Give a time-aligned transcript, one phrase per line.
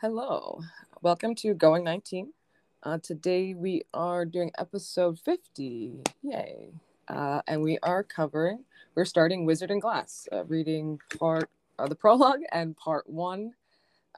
[0.00, 0.60] Hello,
[1.02, 2.32] welcome to Going 19.
[2.82, 6.02] Uh, today we are doing episode 50.
[6.22, 6.72] Yay.
[7.06, 8.64] Uh, and we are covering,
[8.96, 13.52] we're starting Wizard and Glass, uh, reading part of the prologue and part one.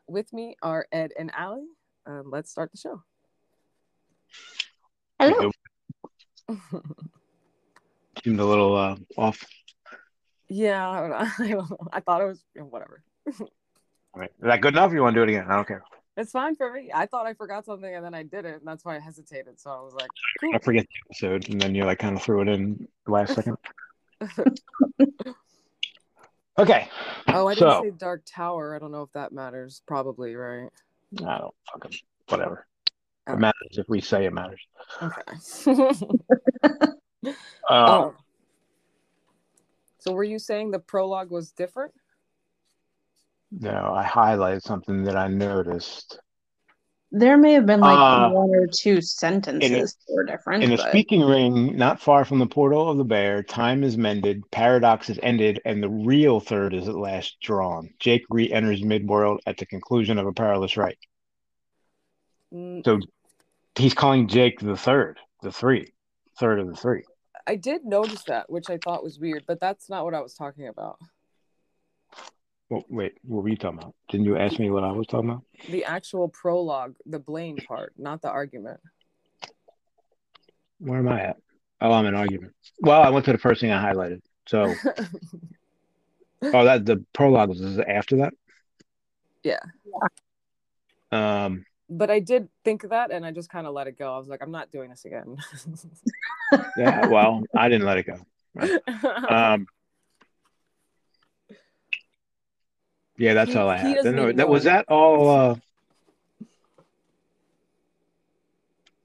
[0.09, 1.69] With me are Ed and Allie.
[2.07, 3.03] Um, let's start the show.
[5.21, 5.51] Hello.
[8.25, 9.45] Seemed a little uh, off.
[10.49, 11.11] Yeah, I, don't
[11.51, 11.79] know.
[11.93, 11.99] I.
[11.99, 13.03] I thought it was whatever.
[14.17, 14.31] Right.
[14.31, 14.93] Is that good enough?
[14.93, 15.47] You want to do it again?
[15.51, 15.83] I don't care.
[16.17, 16.91] It's fine for me.
[16.95, 19.61] I thought I forgot something and then I did it, and that's why I hesitated.
[19.61, 20.09] So I was like,
[20.41, 20.53] cool.
[20.55, 23.35] I forget the episode, and then you like kind of threw it in the last
[23.35, 23.57] second.
[26.59, 26.89] Okay.
[27.29, 28.75] Oh, I didn't So- say Dark Tower.
[28.75, 29.83] I don't know if that matters.
[29.87, 30.71] Probably, right?
[31.23, 31.99] I don't fucking
[32.31, 32.67] whatever.
[32.87, 33.41] It Alright.
[33.43, 34.61] matters if we say it matters.
[35.03, 35.23] Okay.
[37.27, 37.33] Uh,
[37.71, 38.15] oh.
[39.99, 41.93] So were you saying the prologue was different?
[43.51, 46.19] No, I highlighted something that I noticed.
[47.13, 50.65] There may have been like Uh, one or two sentences that were different.
[50.65, 53.97] In the but speaking ring, not far from the portal of the bear, time is
[53.97, 57.91] mended, paradox is ended, and the real third is at last drawn.
[58.01, 60.99] Jake re-enters midworld at the conclusion of a perilous rite.
[62.53, 63.01] Mm, So
[63.77, 65.95] he's calling Jake the third, the three,
[66.39, 67.05] third of the three.
[67.47, 70.35] I did notice that, which I thought was weird, but that's not what I was
[70.35, 70.99] talking about.
[72.69, 73.95] Well, wait, what were you talking about?
[74.09, 75.43] Didn't you ask me what I was talking about?
[75.69, 78.81] The actual prologue, the Blaine part, not the argument.
[80.79, 81.37] Where am I at?
[81.81, 82.55] Oh, I'm in argument.
[82.81, 84.21] Well, I went to the first thing I highlighted.
[84.47, 84.75] So,
[86.43, 88.35] oh, that the prologue was after that.
[89.45, 89.61] yeah.
[91.13, 94.13] Um, But I did think of that and I just kind of let it go.
[94.13, 95.37] I was like, I'm not doing this again.
[96.77, 97.07] yeah.
[97.07, 98.19] Well, I didn't let it go.
[99.29, 99.67] Um,
[103.17, 104.05] yeah, that's He- all I had.
[104.05, 105.31] No, that was that all.
[105.31, 105.57] Uh,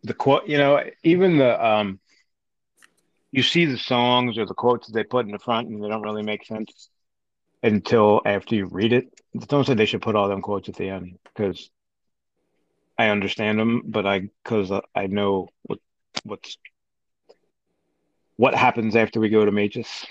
[0.04, 2.00] the quote, you know, even the um,
[3.32, 5.88] you see the songs or the quotes that they put in the front, and they
[5.88, 6.90] don't really make sense
[7.64, 9.08] until after you read it.
[9.48, 11.70] Don't say they should put all them quotes at the end because
[12.98, 15.80] I understand them, but I because I know what
[16.24, 16.58] what's
[18.36, 20.06] what happens after we go to Mejis.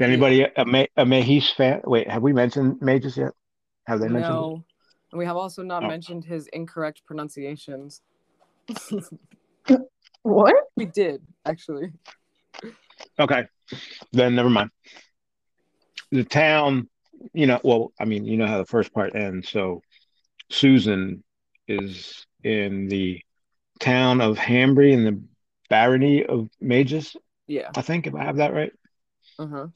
[0.00, 1.82] Anybody a, Ma- a Mejis fan?
[1.84, 3.32] Wait, have we mentioned Mejis yet?
[3.86, 4.34] Have they mentioned?
[4.34, 4.64] no.
[5.12, 5.88] And we have also not Oh.
[5.88, 8.00] mentioned his incorrect pronunciations.
[10.22, 10.54] what?
[10.76, 11.92] we did, actually.
[13.18, 13.44] Okay,
[14.12, 14.70] then never mind.
[16.12, 16.88] The town,
[17.32, 19.48] you know, well, I mean, you know how the first part ends.
[19.50, 19.82] So
[20.48, 21.22] Susan
[21.68, 23.20] is in the
[23.80, 25.20] town of Hambry in the
[25.68, 27.16] barony of Mejis.
[27.46, 27.70] Yeah.
[27.76, 28.72] I think, if I have that right.
[29.38, 29.66] Uh huh.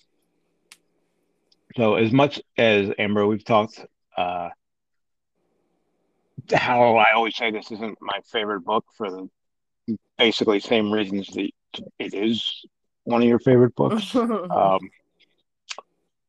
[1.77, 3.85] So as much as Amber, we've talked
[4.17, 4.51] uh
[6.53, 9.29] how I always say this isn't my favorite book for the
[10.19, 11.51] basically same reasons that
[11.99, 12.65] it is
[13.05, 14.15] one of your favorite books.
[14.51, 14.91] Um,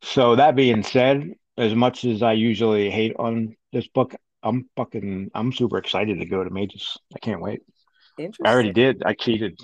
[0.01, 4.13] so that being said, as much as I usually hate on this book,
[4.43, 6.97] I'm fucking I'm super excited to go to Mejis.
[7.15, 7.61] I can't wait.
[8.17, 8.45] Interesting.
[8.45, 9.03] I already did.
[9.03, 9.59] I cheated.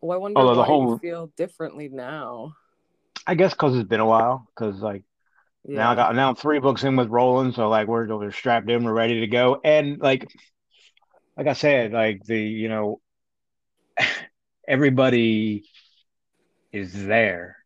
[0.00, 2.54] Well, I wonder Although the whole- feel differently now.
[3.26, 4.46] I guess because it's been a while.
[4.54, 5.02] Because like
[5.64, 5.76] Yeah.
[5.78, 8.70] now I got now I'm three books in with Roland, so like we're we're strapped
[8.70, 10.26] in, we're ready to go, and like
[11.36, 13.00] like I said, like the you know
[14.68, 15.64] everybody
[16.72, 17.56] is there.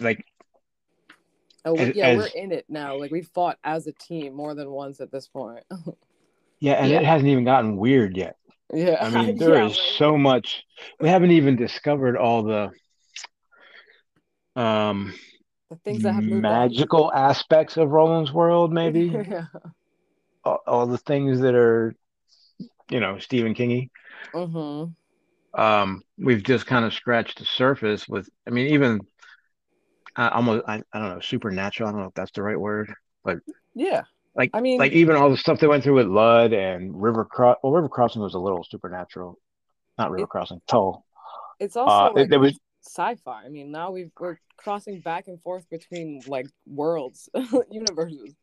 [0.00, 0.24] Like
[1.64, 2.96] oh, as- yeah, we're in it now.
[2.96, 5.64] Like we fought as a team more than once at this point.
[6.60, 8.36] yeah, and it hasn't even gotten weird yet.
[8.72, 8.96] yeah.
[9.00, 9.98] I mean, there is Yeah, right.
[9.98, 10.62] so much.
[11.00, 12.70] We haven't even discovered all the
[14.56, 15.14] um
[15.70, 19.44] the things that have magical aspects of Roland's world, maybe yeah.
[20.44, 21.94] all, all the things that are,
[22.90, 23.90] you know, Stephen Kingy.
[24.34, 25.60] Mm-hmm.
[25.60, 29.00] um we've just kind of scratched the surface with i mean even
[30.16, 32.92] uh, almost I, I don't know supernatural i don't know if that's the right word
[33.24, 33.38] but
[33.74, 34.02] Yeah.
[34.36, 37.24] like I mean- like even all the stuff they went through with lud and river
[37.24, 39.38] cross well river crossing was a little supernatural
[39.98, 41.04] not river It- crossing toll
[41.58, 43.44] It's also uh like it, there was sci-fi.
[43.44, 47.28] I mean, now we've we're crossing back and forth between like worlds,
[47.70, 48.34] universes.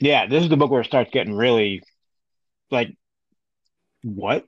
[0.00, 1.82] yeah this is the book where it starts getting really
[2.70, 2.94] like
[4.02, 4.44] what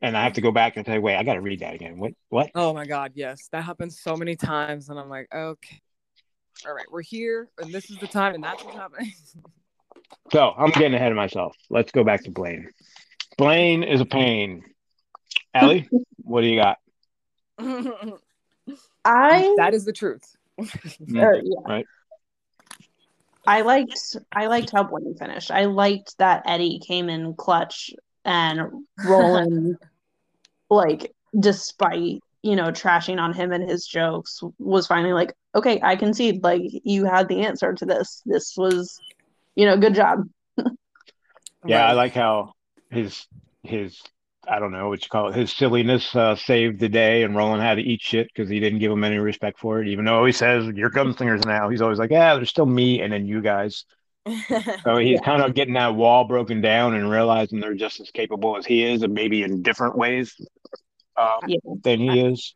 [0.00, 2.12] and i have to go back and say wait i gotta read that again what
[2.30, 3.48] what Oh my god, yes.
[3.52, 5.80] That happens so many times and I'm like, okay.
[6.66, 9.12] All right, we're here and this is the time and that's what's happening.
[10.32, 12.70] so i'm getting ahead of myself let's go back to blaine
[13.36, 14.62] blaine is a pain
[15.54, 16.78] Ellie, what do you got
[17.58, 20.36] I that is the truth.
[20.58, 20.64] Uh,
[21.08, 21.28] yeah.
[21.66, 21.86] Right.
[23.46, 25.50] I liked I liked how Blaine finished.
[25.50, 27.92] I liked that Eddie came in clutch
[28.24, 29.76] and Roland
[30.70, 35.96] like despite you know trashing on him and his jokes was finally like okay I
[35.96, 39.00] concede like you had the answer to this this was
[39.54, 40.24] you know good job
[41.66, 42.52] Yeah, I like how
[42.90, 43.26] his
[43.62, 44.00] his
[44.48, 45.34] I don't know what you call it.
[45.34, 48.78] His silliness uh, saved the day, and Roland had to eat shit because he didn't
[48.78, 49.88] give him any respect for it.
[49.88, 53.12] Even though he says, "Your gunslingers now," he's always like, "Yeah, there's still me, and
[53.12, 53.84] then you guys."
[54.84, 55.24] So he's Yeah.
[55.24, 58.84] kind of getting that wall broken down and realizing they're just as capable as he
[58.84, 60.34] is, and maybe in different ways
[61.16, 62.54] um, yeah than he is.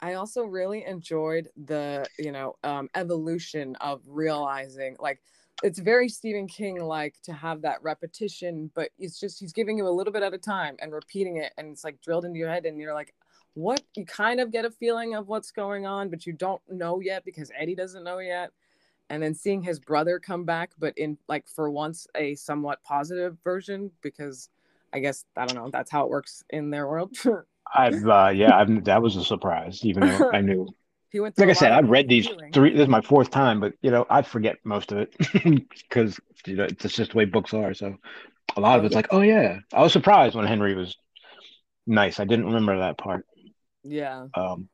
[0.00, 5.20] I also really enjoyed the, you know, um, evolution of realizing like
[5.62, 9.86] it's very Stephen King like to have that repetition, but it's just he's giving you
[9.86, 12.50] a little bit at a time and repeating it, and it's like drilled into your
[12.50, 13.14] head, and you're like,
[13.54, 13.82] what?
[13.94, 17.24] You kind of get a feeling of what's going on, but you don't know yet
[17.24, 18.52] because Eddie doesn't know yet.
[19.10, 23.36] And then seeing his brother come back, but in like for once a somewhat positive
[23.42, 24.48] version, because
[24.92, 27.16] I guess I don't know, that's how it works in their world.
[27.74, 30.68] I've uh, yeah, I've, that was a surprise, even though I knew.
[31.10, 32.52] He went Like I said, I've read these healing.
[32.52, 32.72] three.
[32.72, 35.14] This is my fourth time, but you know, I forget most of it
[35.88, 37.74] because you know it's just the way books are.
[37.74, 37.96] So
[38.56, 38.98] a lot of it's yeah.
[38.98, 40.96] like, oh yeah, I was surprised when Henry was
[41.86, 42.20] nice.
[42.20, 43.26] I didn't remember that part.
[43.84, 44.28] Yeah.
[44.34, 44.68] Um,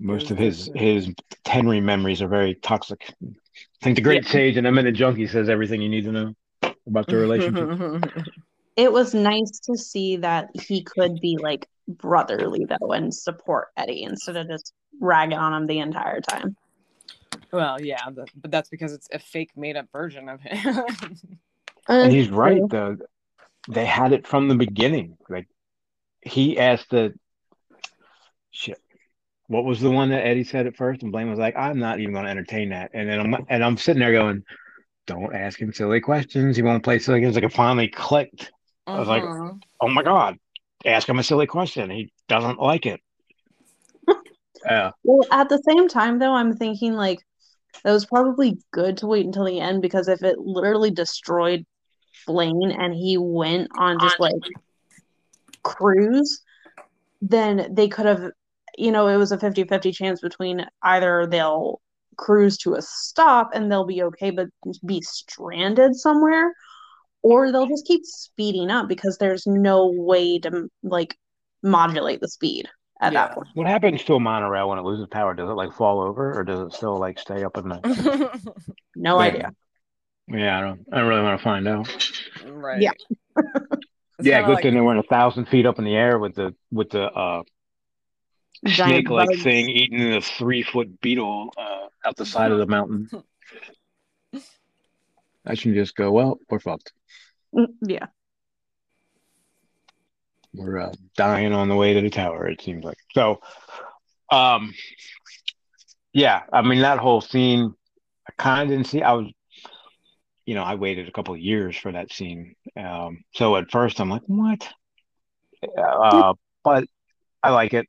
[0.00, 1.08] most of his his
[1.46, 3.14] Henry memories are very toxic.
[3.22, 4.30] I think the great Yeah.
[4.30, 6.34] sage and Eminent Junkie says everything you need to know
[6.86, 7.70] about the relationship.
[8.76, 14.02] it was nice to see that he could be like brotherly though and support Eddie
[14.04, 16.56] instead of just ragging on him the entire time.
[17.52, 20.84] well, yeah, the, but that's because it's a fake made up version of him.
[21.88, 22.96] And he's right though.
[23.68, 25.16] They had it from the beginning.
[25.28, 25.48] Like
[26.20, 27.12] he asked the
[28.50, 28.78] shit.
[29.48, 31.02] What was the one that Eddie said at first?
[31.02, 33.64] And Blaine was like, "I'm not even going to entertain that." And then I'm and
[33.64, 34.44] I'm sitting there going,
[35.06, 36.56] "Don't ask him silly questions.
[36.56, 38.52] He won't play silly games." Like it finally clicked.
[38.86, 39.60] I was like, Mhm.
[39.80, 40.38] "Oh my god,
[40.84, 41.90] ask him a silly question.
[41.90, 43.00] He doesn't like it."
[44.64, 47.18] Yeah, Well, at the same time though, I'm thinking like
[47.82, 51.66] that was probably good to wait until the end because if it literally destroyed
[52.26, 54.34] Blaine and he went on just like
[55.62, 56.42] cruise,
[57.20, 58.30] then they could have,
[58.76, 61.80] you know, it was a 50 50 chance between either they'll
[62.16, 64.48] cruise to a stop and they'll be okay, but
[64.86, 66.52] be stranded somewhere,
[67.22, 71.16] or they'll just keep speeding up because there's no way to like
[71.62, 72.68] modulate the speed
[73.00, 73.26] at Yeah.
[73.28, 73.48] that point.
[73.54, 75.34] what happens to a monorail when it loses power?
[75.34, 78.40] Does it like fall over, or does it still like stay up in the?
[78.96, 79.24] No Yeah.
[79.26, 79.50] idea.
[80.28, 80.86] Yeah, I don't.
[80.92, 81.88] I don't really want to find out.
[82.46, 82.80] right.
[82.80, 82.92] Yeah.
[84.18, 86.34] It's yeah, good like- thing they weren't a thousand feet up in the air with
[86.36, 87.42] the with the uh
[88.68, 93.08] snake like thing eating a three foot beetle uh, out the side of the mountain.
[95.46, 96.92] I should just go, well, we're fucked.
[97.82, 98.06] Yeah.
[100.54, 102.98] We're uh, dying on the way to the tower, it seems like.
[103.14, 103.40] So,
[104.30, 104.74] um,
[106.12, 107.74] yeah, I mean, that whole scene,
[108.28, 109.02] I kind of didn't see.
[109.02, 109.32] I was,
[110.44, 112.54] you know, I waited a couple of years for that scene.
[112.76, 114.68] Um, so at first I'm like, what?
[115.78, 116.34] Uh,
[116.64, 116.84] but
[117.42, 117.86] I like it.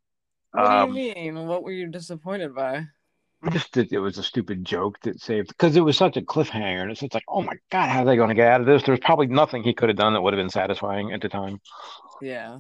[0.52, 1.48] What Um, do you mean?
[1.48, 2.86] What were you disappointed by?
[3.52, 6.82] just that it was a stupid joke that saved because it was such a cliffhanger
[6.82, 8.68] and it's just like oh my god how are they going to get out of
[8.68, 8.84] this?
[8.84, 11.60] There's probably nothing he could have done that would have been satisfying at the time.
[12.22, 12.60] Yeah.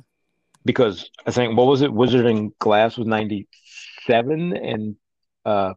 [0.65, 1.93] because i think what was it?
[1.93, 4.95] Wizard and Glass was 97 and
[5.45, 5.73] uh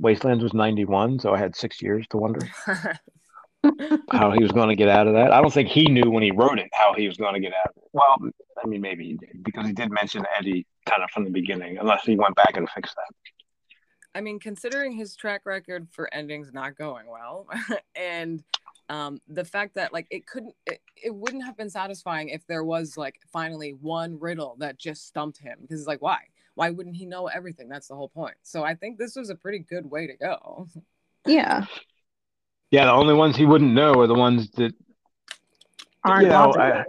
[0.00, 2.40] wastelands was 91 so i had six years to wonder
[4.10, 5.32] how he was going to get out of that.
[5.32, 7.52] I don't think he knew when he wrote it how he was going to get
[7.52, 7.88] out of it.
[7.92, 8.16] Well
[8.62, 11.78] i mean maybe he did because he did mention eddie kind of from the beginning
[11.78, 13.14] unless he went back and fixed that
[14.14, 17.46] I mean, considering his track record for endings not going well,
[17.94, 18.42] and
[18.88, 22.64] um, the fact that like it couldn't, it, it wouldn't have been satisfying if there
[22.64, 26.18] was like finally one riddle that just stumped him because it's like why?
[26.54, 27.68] Why wouldn't he know everything?
[27.68, 28.34] That's the whole point.
[28.42, 30.66] So I think this was a pretty good way to go.
[31.26, 31.66] Yeah.
[32.70, 34.74] yeah the only ones he wouldn't know are the ones that
[36.04, 36.52] Aren't You know.
[36.54, 36.84] I-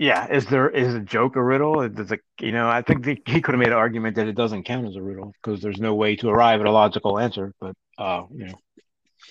[0.00, 1.86] Yeah, is there is a joke a riddle?
[1.90, 4.32] Does it, you know, I think the, he could have made an argument that it
[4.34, 7.52] doesn't count as a riddle because there's no way to arrive at a logical answer.
[7.60, 8.54] But uh, you know,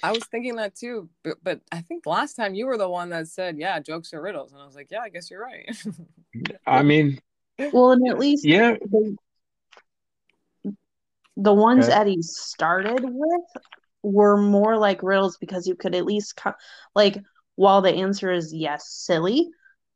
[0.04, 3.10] I was thinking that too, but, but I think last time you were the one
[3.10, 5.76] that said, "Yeah, jokes are riddles," and I was like, "Yeah, I guess you're right."
[6.68, 7.20] I mean,
[7.58, 9.18] Well, and at least yeah, the,
[11.36, 11.98] the ones Okay.
[11.98, 13.64] Eddie started with
[14.04, 16.54] were more like riddles because you could at least co-
[16.94, 17.18] like
[17.56, 19.50] while the answer is yes, silly,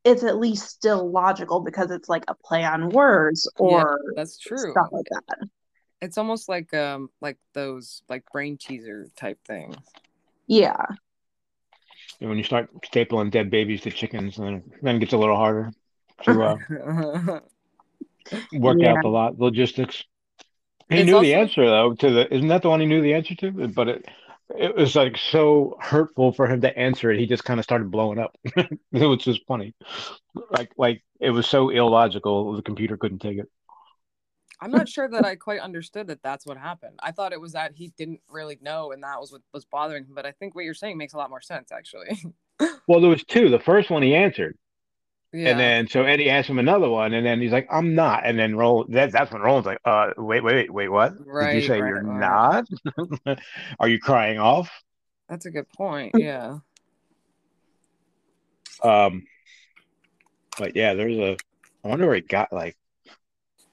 [0.04, 4.70] it's at least still logical because it's like a play on words or That's true.
[4.72, 5.48] stuff like that.
[6.00, 9.76] It's almost like um like those like brain teaser type things.
[10.46, 10.84] Yeah.
[12.20, 15.36] And when you start stapling dead babies to chickens, then then it gets a little
[15.36, 15.72] harder
[16.24, 16.58] to uh,
[18.52, 18.92] work Yeah.
[18.92, 20.04] out the lot logistics.
[20.90, 23.14] He It's knew the answer though to the isn't that the one he knew the
[23.14, 23.50] answer to?
[23.68, 24.08] But it
[24.50, 27.18] it was like so hurtful for him to answer it.
[27.18, 28.36] He just kind of started blowing up.
[28.44, 29.74] it was funny.
[30.50, 33.50] Like like it was so illogical the computer couldn't take it.
[34.60, 36.98] I'm not sure that I quite understood that that's what happened.
[37.02, 40.04] I thought it was that he didn't really know and that was what was bothering
[40.04, 40.14] him.
[40.14, 42.22] But I think what you're saying makes a lot more sense actually.
[42.86, 43.48] Well, there was two.
[43.48, 44.56] The first one he answered.
[45.34, 45.50] Yeah.
[45.50, 48.38] And then so Eddie asked him another one, and then he's like, "I'm not." And
[48.38, 51.12] then Roland, that, that's when Roland's like, "Uh, wait, wait, wait, wait, what?
[51.16, 52.64] Did you say right, you're right.
[53.26, 53.38] not?
[53.80, 54.70] Are you crying off?"
[55.28, 56.12] that's a good point.
[56.18, 56.58] Yeah.
[58.82, 59.24] Um,
[60.58, 61.36] but yeah, there's a.
[61.84, 62.76] I wonder where he got like.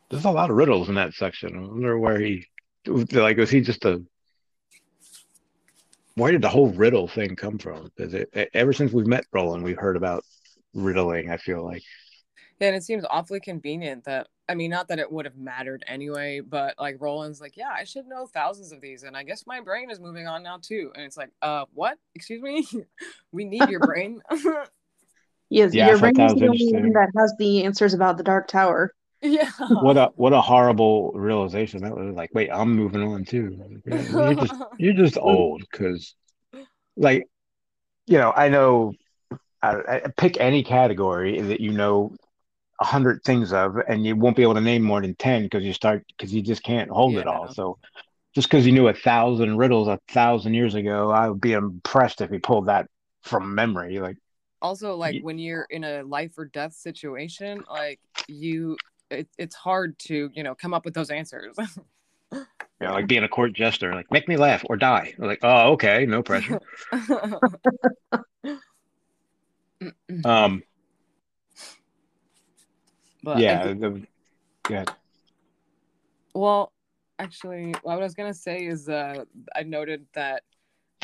[0.10, 1.56] There's a lot of riddles in that section.
[1.56, 2.46] I wonder where he,
[2.86, 4.04] like, was he just a?
[6.16, 7.92] Where did the whole riddle thing come from?
[7.96, 10.24] Because it, ever since we've met Roland, we've heard about
[10.74, 11.30] riddling.
[11.30, 11.84] I feel like.
[12.60, 15.84] Yeah, and it seems awfully convenient that I mean, not that it would have mattered
[15.88, 19.48] anyway, but like Roland's like, yeah, I should know thousands of these, and I guess
[19.48, 20.92] my brain is moving on now too.
[20.94, 21.98] And it's like, uh, what?
[22.16, 22.68] Excuse me,
[23.32, 24.22] we need your brain.
[25.50, 28.24] Yes, Yeah, your brain that is the only one that has the answers about the
[28.24, 28.94] Dark Tower.
[29.22, 29.52] yeah.
[29.60, 32.16] What a what a horrible realization that was.
[32.16, 33.60] Like, wait, I'm moving on too.
[33.86, 36.16] You're just you're just old because,
[36.96, 37.28] like,
[38.08, 38.94] you know, I know.
[39.62, 42.16] I, I pick any category that you know
[42.80, 45.64] a hundred things of, and you won't be able to name more than ten because
[45.64, 47.54] you start because you just can't hold it all.
[47.54, 47.78] So,
[48.34, 52.22] just because you knew a thousand riddles a thousand years ago, I would be impressed
[52.22, 52.88] if you pulled that
[53.24, 54.00] from memory.
[54.00, 54.18] Like,
[54.62, 58.78] also like Ye- when you're in a life or death situation like you
[59.10, 61.56] it, it's hard to you know come up with those answers
[62.82, 65.14] you know, like being a court jester, like make me laugh or die.
[65.20, 66.60] Like, oh, okay, no pressure.
[70.26, 70.64] Um,
[73.24, 74.08] but yeah, think- the,
[74.70, 74.86] yeah.
[76.34, 76.72] well
[77.20, 79.24] actually what i was gonna say is uh
[79.56, 80.44] i noted that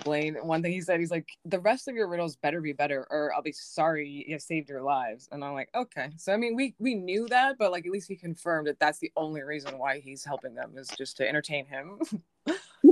[0.04, 3.08] blaine one thing he said he's like the rest of your riddles better be better
[3.10, 6.56] or i'll be sorry you saved your lives and i'm like okay so i mean
[6.56, 9.78] we we knew that but like at least he confirmed that that's the only reason
[9.78, 12.00] why he's helping them is just to entertain him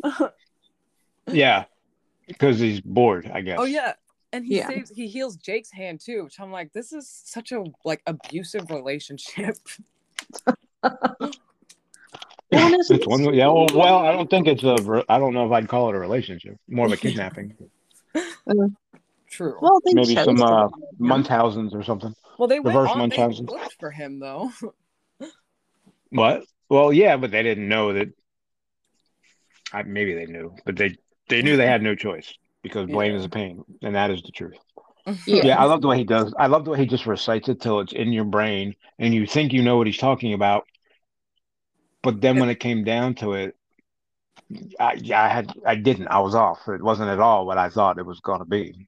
[1.27, 1.65] Yeah,
[2.27, 3.57] because he's bored, I guess.
[3.59, 3.93] Oh yeah.
[4.35, 4.67] And he Yeah.
[4.67, 8.69] saves he heals Jake's hand too, which I'm like, this is such a like abusive
[8.69, 9.55] relationship.
[12.51, 13.47] Well, it's- It's one, yeah.
[13.47, 15.03] Well, well, I don't think it's a.
[15.09, 16.57] I don't know if I'd call it a relationship.
[16.67, 17.55] More of a kidnapping.
[19.29, 19.57] True.
[19.61, 21.07] Well, Well, they Maybe chose some to uh, go with him.
[21.07, 22.13] Munchausen's or something.
[22.37, 24.51] Well, they went reverse on they looked for him though.
[26.09, 26.43] What?
[26.69, 28.09] Well, yeah, but they didn't know that.
[29.73, 30.95] I, maybe they knew, but they
[31.29, 32.33] they knew they had no choice
[32.65, 33.19] because Blaine Yeah.
[33.19, 34.57] is a pain, and that is the truth.
[35.27, 35.45] Yeah.
[35.45, 36.33] Yeah, I love the way he does.
[36.37, 39.27] I love the way he just recites it till it's in your brain, and you
[39.27, 40.65] think you know what he's talking about,
[42.01, 43.55] but then when it came down to it,
[44.79, 46.07] I, I had I didn't.
[46.07, 46.67] I was off.
[46.67, 48.87] It wasn't at all what I thought it was going to be.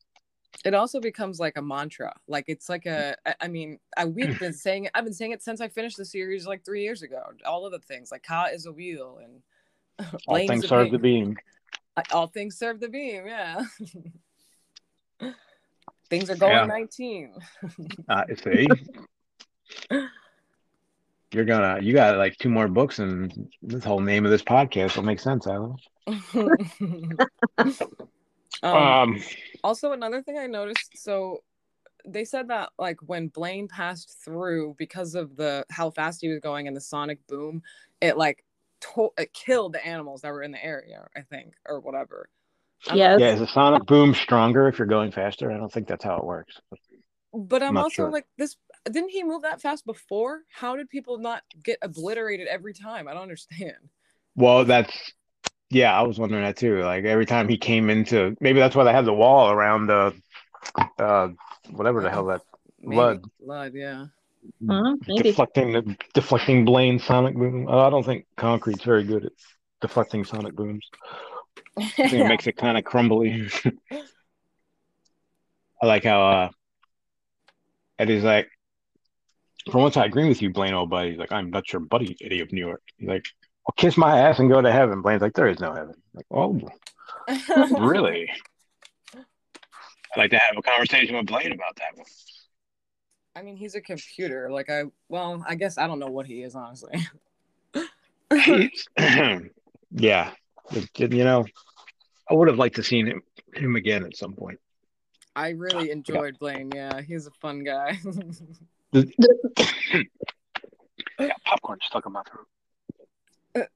[0.66, 2.14] it also becomes like a mantra.
[2.28, 5.32] Like it's like a I- I mean, I we've been saying it, I've been saying
[5.32, 7.22] it since I finished the series like three years ago.
[7.46, 9.42] All of the things like Ka is a wheel and
[10.00, 11.36] All Blaine is things serve the beam.
[11.98, 12.18] Beam.
[12.18, 13.64] All things serve the beam, yeah.
[16.10, 16.66] things are going Yeah.
[16.66, 17.34] 19.
[18.10, 18.68] Uh, see,
[21.34, 24.96] you're gonna you got like two more books, and this whole name of this podcast
[24.96, 25.76] will make sense, Alan.
[28.64, 29.22] um, Um,
[29.64, 31.44] also another thing i noticed so
[32.06, 36.40] they said that like when blaine passed through because of the how fast he was
[36.40, 37.62] going and the sonic boom
[38.02, 38.44] it like
[38.82, 42.30] to- it killed the animals that were in the area i think or whatever
[42.86, 43.20] I don't Yes.
[43.20, 45.52] yeah, is the sonic boom stronger if you're going faster?
[45.52, 46.62] I don't think that's how it works.
[47.34, 48.12] but i'm Not also sure.
[48.12, 48.56] like this
[48.86, 53.14] didn't he move that fast before how did people not get obliterated every time i
[53.14, 53.76] don't understand
[54.36, 55.14] Well, that's
[55.70, 56.82] yeah, I was wondering that too.
[56.84, 60.14] Like every time he came into, maybe that's why they had the wall around the,
[60.98, 61.28] uh,
[61.72, 62.42] whatever the hell that
[62.80, 62.96] Maybe.
[62.96, 63.24] Lud.
[63.42, 64.06] blood yeah
[64.68, 64.96] Huh?
[65.18, 67.68] Deflecting the deflecting Blaine sonic boom.
[67.68, 69.32] Uh, I don't think concrete's very good at
[69.82, 70.86] deflecting sonic booms.
[71.78, 73.50] I think it makes it kind of crumbly.
[75.82, 76.50] I like how uh,
[78.00, 78.50] Eddie's like,
[79.72, 81.12] for once I agree with you, Blaine, old buddy.
[81.12, 82.82] He's like, I'm not your buddy, Eddie of New York.
[82.98, 83.26] He's like,
[83.68, 85.02] well, kiss my ass and go to heaven.
[85.02, 85.94] Blaine's like, there is no heaven.
[86.14, 86.60] Like, oh,
[87.80, 88.30] really?
[89.16, 92.06] I'd like to have a conversation with Blaine about that one.
[93.38, 94.50] I mean, he's a computer.
[94.52, 97.08] Like I, well, I guess I don't know what he is honestly.
[99.92, 100.32] Yeah,
[100.98, 101.46] you know,
[102.30, 103.22] I would have liked to seen him
[103.56, 104.60] him again at some point.
[105.34, 106.70] I really enjoyed Blaine.
[106.76, 107.98] Yeah, he's a fun guy.
[108.92, 109.04] yeah,
[111.46, 113.70] popcorn stuck in my throat.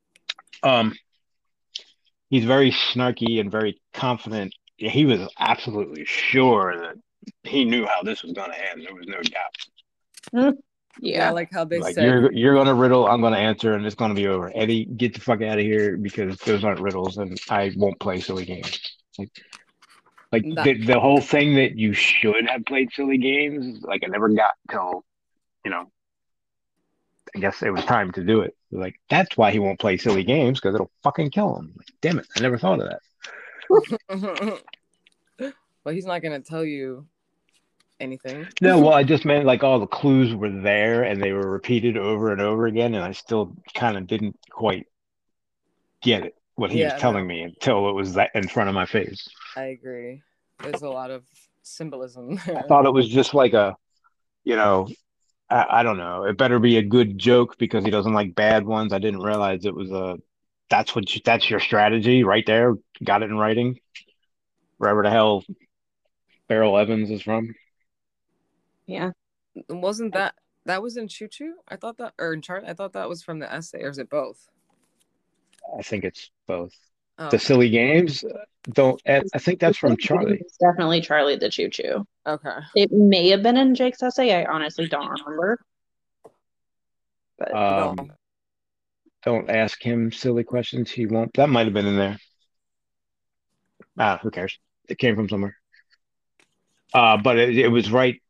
[0.64, 0.94] Um,
[2.30, 4.54] he's very snarky and very confident.
[4.76, 6.96] He was absolutely sure that
[7.44, 8.86] he knew how this was going to end.
[8.86, 9.56] There was no doubt.
[10.32, 10.60] Hmm.
[11.00, 11.28] yeah, Yeah.
[11.30, 12.04] I like how they like said.
[12.06, 14.52] you're you're gonna riddle, I'm gonna answer, and it's gonna be over.
[14.54, 18.20] Eddie, get the fuck out of here because those aren't riddles, and I won't play
[18.20, 18.80] silly games.
[19.18, 19.30] Like,
[20.32, 20.64] like Nah.
[20.64, 24.54] the the whole thing that you should have played silly games, like I never got
[24.70, 25.04] till,
[25.66, 25.92] you know,
[27.36, 28.56] I guess it was time to do it.
[28.72, 31.74] Like that's why he won't play silly games because it'll fucking kill him.
[31.76, 33.02] Like, damn it, I never thought of that.
[35.84, 37.08] well, he's not gonna tell you
[38.02, 38.48] anything.
[38.62, 41.98] No, well, I just meant like all the clues were there and they were repeated
[41.98, 44.88] over and over again, and I still kind of didn't quite
[46.04, 48.76] get it what he Yeah, was telling me until it was that in front of
[48.76, 49.28] my face.
[49.56, 50.22] I agree.
[50.60, 51.24] There's a lot of
[51.64, 52.40] symbolism.
[52.56, 53.76] I thought it was just like a,
[54.46, 54.90] you know,
[55.50, 56.26] I, I don't know.
[56.26, 58.94] It better be a good joke because he doesn't like bad ones.
[58.94, 60.18] I didn't realize it was a.
[60.70, 62.76] That's what you, that's your strategy right there.
[63.04, 63.80] Got it in writing.
[64.78, 65.44] Wherever the hell
[66.48, 67.56] Beryl Evans is from.
[68.92, 69.12] Yeah.
[69.70, 71.56] Wasn't that that was in Choo Choo?
[71.68, 72.64] I thought that, or in Chart.
[72.68, 74.48] I thought that was from the essay, or is it both?
[75.78, 76.74] I think it's both.
[77.18, 78.24] Oh, The silly games
[78.70, 79.02] don't.
[79.08, 80.40] I I think that's from Charlie.
[80.42, 82.06] It's definitely Charlie the Choo Choo.
[82.26, 82.58] okay.
[82.76, 84.34] It may have been in Jake's essay.
[84.34, 85.60] I honestly don't remember.
[87.38, 88.08] But Um, No.
[89.24, 90.92] don't ask him silly questions.
[90.92, 91.34] He won't.
[91.34, 92.18] That might have been in there.
[93.98, 94.58] Ah, who cares?
[94.90, 95.56] It came from somewhere.
[96.94, 98.22] Uh, but it, it was right.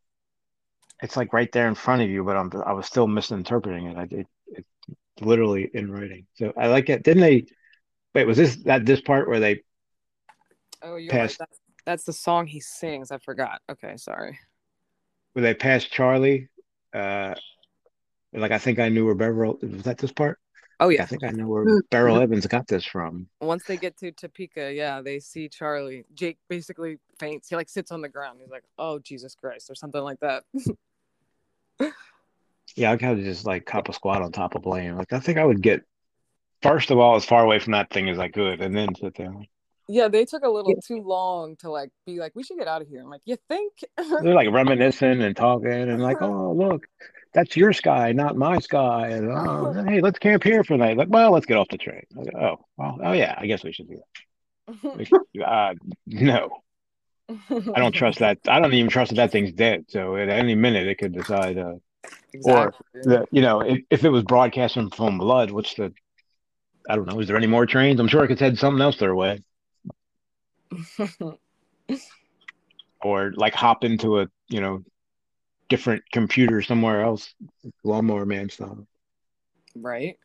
[1.01, 3.97] It's like right there in front of you, but I'm I was still misinterpreting it.
[3.97, 4.65] I did it,
[5.19, 6.27] literally in writing.
[6.35, 7.03] So I like it.
[7.03, 7.45] Didn't they?
[8.13, 9.61] Wait, was this that this part where they
[10.83, 11.31] Oh, you're Pass.
[11.31, 11.37] right.
[11.39, 13.11] That's, that's the song he sings.
[13.11, 13.61] I forgot.
[13.69, 14.39] Okay, sorry.
[15.33, 16.49] where they passed Charlie?
[16.93, 17.35] Uh,
[18.33, 20.39] like I think I knew where Beryl was that this part?
[20.79, 21.81] Oh yeah, I think I know where Mm.
[21.89, 23.27] Beryl Evans got this from.
[23.39, 26.05] Once they get to Topeka, yeah, they see Charlie.
[26.13, 27.49] Jake basically faints.
[27.49, 28.39] He like sits on the ground.
[28.41, 30.43] He's like, "Oh Jesus Christ," or something like that.
[32.75, 34.95] Yeah, I kind of just like cop a squat on top of Blaine.
[34.97, 35.81] Like I think I would get
[36.61, 39.15] first of all as far away from that thing as I could, and then sit
[39.15, 39.33] there.
[39.89, 42.81] yeah, they took a little too long to like be like, "We should get out
[42.81, 46.87] of here." I'm like, "You think?" They're like reminiscing and talking, and like, oh look,
[47.33, 49.09] that's your sky, not my sky.
[49.09, 50.97] And oh, hey, let's camp here for the night.
[50.97, 52.03] Like, well, let's get off the train.
[52.15, 54.05] Like, oh, well, oh yeah, I guess we should do that.
[54.97, 55.73] We should- uh,
[56.07, 56.59] no,
[57.49, 58.39] I don't trust that.
[58.47, 59.85] I don't even trust that that thing's dead.
[59.89, 61.57] So at any minute it could decide.
[61.57, 61.75] Uh,
[62.33, 62.85] exactly.
[63.03, 65.93] the, you know, if, if it was broadcasting from Lud, what's the?
[66.89, 67.19] I don't know.
[67.19, 67.99] Is there any more trains?
[67.99, 69.39] I'm sure it could send something else their way,
[73.03, 74.83] or like hop into a you know
[75.69, 77.33] different computer somewhere else,
[77.83, 78.87] lawnmower man style.
[79.75, 80.17] right.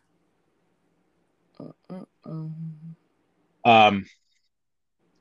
[1.61, 3.69] Uh, uh, uh.
[3.71, 4.07] Um,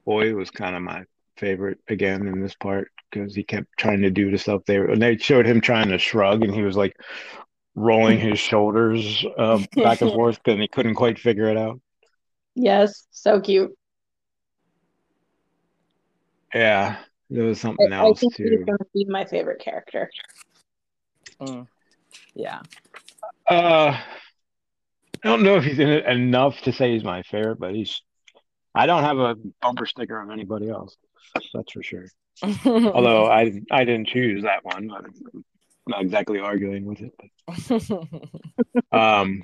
[0.07, 1.03] Oy it was kind of my
[1.37, 4.87] favorite again in this part because he kept trying to do the stuff they were,
[4.87, 6.95] and they showed him trying to shrug, and he was like
[7.75, 11.79] rolling his shoulders uh, back and forth because he couldn't quite figure it out.
[12.55, 13.71] yes, so cute.
[16.53, 16.97] Yeah,
[17.29, 18.65] there was something I else think he's too.
[18.65, 20.09] gonna be my favorite character.
[21.41, 21.67] Mm.
[22.33, 22.61] Yeah.
[23.49, 23.97] Uh,
[25.23, 28.01] I don't know if he's in it enough to say he's my favorite, but he's.
[28.73, 30.95] I don't have a bumper sticker on anybody else.
[31.53, 32.05] That's for sure.
[32.65, 34.91] Although I I didn't choose that one.
[34.91, 35.43] I'm
[35.87, 37.13] not exactly arguing with it.
[38.91, 39.43] But, um,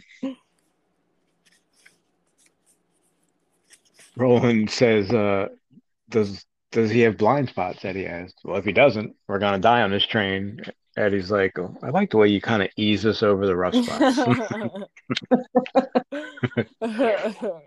[4.15, 5.47] Roland says, uh,
[6.09, 8.39] "Does does he have blind spots?" Eddie asked.
[8.43, 10.61] Well, if he doesn't, we're gonna die on this train.
[10.97, 13.75] Eddie's like, oh, "I like the way you kind of ease us over the rough
[13.75, 14.19] spots."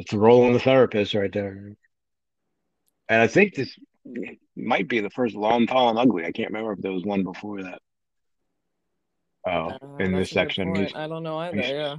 [0.00, 1.72] It's Roland the therapist right there.
[3.08, 3.78] And I think this
[4.56, 6.24] might be the first long, tall, and ugly.
[6.24, 7.80] I can't remember if there was one before that.
[9.46, 11.56] Oh, Uh, in this section, I don't know either.
[11.56, 11.96] Yeah.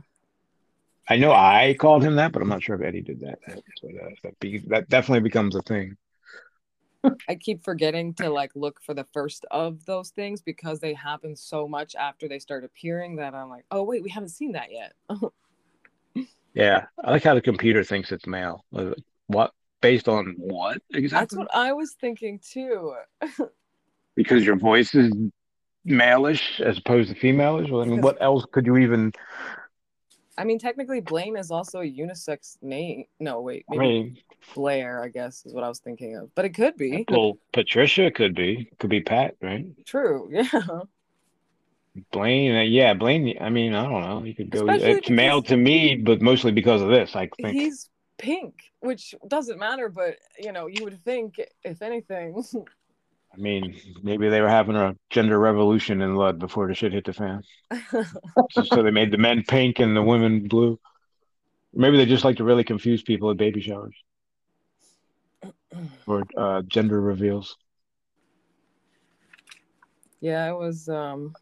[1.08, 3.40] I know I called him that, but I'm not sure if Eddie did that.
[3.48, 5.98] But, uh, that, be, that definitely becomes a thing.
[7.28, 11.36] I keep forgetting to like look for the first of those things because they happen
[11.36, 14.68] so much after they start appearing that I'm like, oh wait, we haven't seen that
[14.72, 14.94] yet.
[16.56, 18.66] Yeah, I like how the computer thinks it's male.
[19.28, 21.36] What based on what exactly?
[21.36, 22.96] That's what I was thinking too.
[24.16, 25.14] Because your voice is
[25.88, 27.72] malish as opposed to femalish.
[27.72, 29.14] Well, I mean, what else could you even?
[30.38, 33.06] I mean, technically, Blaine is also a unisex name.
[33.20, 34.18] No, wait, I mean,
[34.56, 36.34] Blair, I guess, is what I was thinking of.
[36.36, 37.06] But it could be.
[37.10, 39.66] well, Patricia could be, could be Pat, right?
[39.86, 40.62] True, yeah.
[42.12, 43.38] Blaine, uh, yeah, Blaine.
[43.42, 44.22] I mean, I don't know.
[44.22, 44.62] He could go.
[44.62, 47.16] Especially It's male to me, but mostly because of this.
[47.16, 47.54] I think.
[47.54, 47.89] He's
[48.20, 52.44] pink, which doesn't matter, but you know, you would think, if anything.
[53.34, 57.06] I mean, maybe they were having a gender revolution in Lud before the shit hit
[57.06, 57.42] the fan.
[58.52, 60.80] So, so they made the men pink and the women blue.
[61.74, 63.96] Maybe they just like to really confuse people at baby showers
[66.08, 67.56] or uh, gender reveals.
[70.22, 70.90] yeah, it was.
[70.90, 71.36] um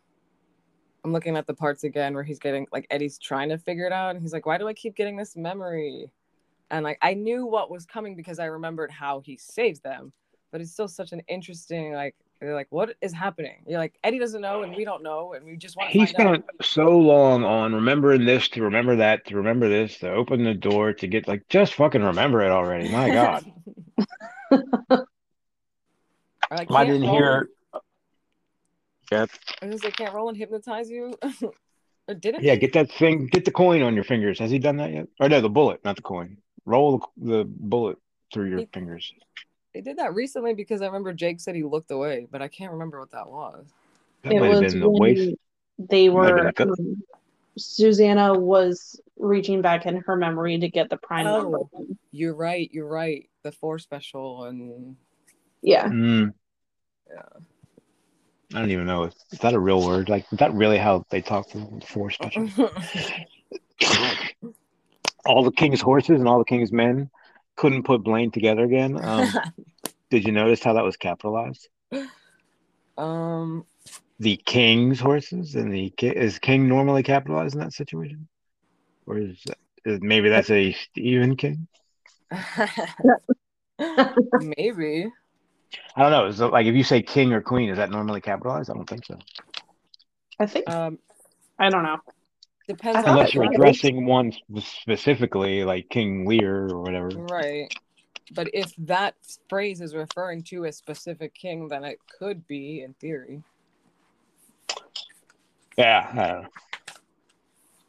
[1.04, 3.94] I'm looking at the parts again where he's getting like Eddie's trying to figure it
[3.94, 6.12] out, and he's like, "Why do I keep getting this memory?"
[6.70, 10.12] And like I knew what was coming because I remembered how he saved them,
[10.52, 12.16] but it's still such an interesting like.
[12.40, 15.44] They're like, "What is happening?" You're like, Eddie doesn't know, and we don't know, and
[15.44, 16.44] we just want to He find out.
[16.44, 20.54] spent so long on remembering this to remember that to remember this to open the
[20.54, 22.90] door to get like just fucking remember it already.
[22.92, 23.52] My God,
[24.92, 25.08] Or,
[26.52, 27.50] like, I didn't roll- hear.
[29.12, 29.26] Yeah,
[29.62, 31.16] I was like, can't Roland hypnotize you,
[32.08, 32.44] or didn't?
[32.44, 32.56] yeah.
[32.56, 33.28] Get that thing.
[33.28, 34.38] Get the coin on your fingers.
[34.40, 35.08] Has he done that yet?
[35.20, 36.38] Or no, the bullet, not the coin.
[36.68, 37.98] Roll the, the bullet
[38.34, 39.12] through your He- fingers.
[39.74, 42.72] They did that recently because I remember Jake said he looked away, but I can't
[42.74, 43.66] remember what that was.
[44.24, 45.36] That it was been the when waist.
[45.78, 47.04] they Might have been were um,
[47.58, 51.42] Susanna was reaching back in her memory to get the prime Oh.
[51.42, 51.60] number.
[52.12, 52.70] You're right.
[52.74, 53.30] You're right.
[53.44, 54.96] The four special and
[55.62, 55.88] Yeah.
[55.88, 56.34] Mm.
[57.10, 57.22] Yeah.
[58.56, 59.04] I don't even know.
[59.04, 60.10] Is that a real word?
[60.10, 62.50] Like, is that really how they talk to the four special?
[65.28, 67.10] all the king's horses and all the king's men
[67.56, 69.04] couldn't put Blaine together again.
[69.04, 69.32] Um,
[70.10, 71.68] did you notice how that was capitalized?
[72.98, 73.66] um,
[74.20, 78.28] The king's horses and the ki- is king normally capitalized in that situation,
[79.06, 79.44] or is,
[79.86, 81.68] is maybe that's a Stephen King?
[84.34, 85.12] maybe.
[85.96, 86.26] I don't know.
[86.28, 88.70] Is it, like if you say king or queen, is that normally capitalized?
[88.70, 89.18] I don't think so.
[90.40, 91.00] I think Um,
[91.60, 91.98] I don't know.
[92.68, 97.10] Depends Unless you're addressing one specifically, like King Lear or whatever.
[97.32, 97.74] right.
[98.36, 99.16] But if that
[99.50, 103.42] phrase is referring to a specific king, then it could be in theory.
[105.78, 106.50] Yeah, I don't know.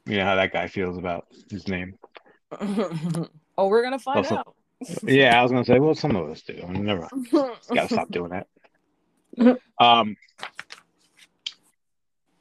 [0.06, 1.98] You know how that guy feels about his name.
[2.52, 4.54] oh, we're gonna find Also- out.
[5.02, 6.54] Yeah, I was gonna say, well, some of us do.
[6.68, 7.08] Never.
[7.32, 9.58] Gotta stop doing that.
[9.80, 10.16] Um.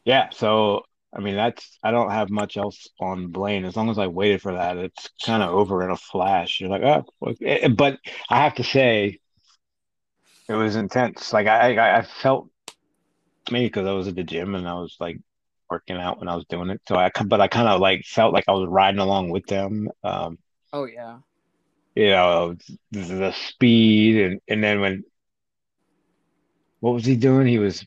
[0.05, 0.83] Yeah, so
[1.15, 3.65] I mean, that's I don't have much else on Blaine.
[3.65, 6.59] As long as I waited for that, it's kind of over in a flash.
[6.59, 7.67] You're like, oh, okay.
[7.69, 9.19] but I have to say,
[10.49, 11.33] it was intense.
[11.33, 12.49] Like I, I, I felt
[13.51, 15.19] maybe because I was at the gym and I was like
[15.69, 16.81] working out when I was doing it.
[16.87, 19.89] So I, but I kind of like felt like I was riding along with them.
[20.03, 20.37] Um,
[20.71, 21.19] Oh yeah.
[21.95, 22.55] you know,
[22.91, 25.03] the, the speed and and then when
[26.79, 27.47] what was he doing?
[27.47, 27.85] He was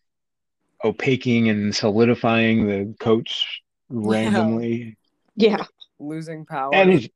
[0.85, 4.97] opaquing and solidifying the coach randomly.
[5.37, 5.65] Yeah.
[5.99, 6.75] Losing power.
[6.75, 7.09] And he's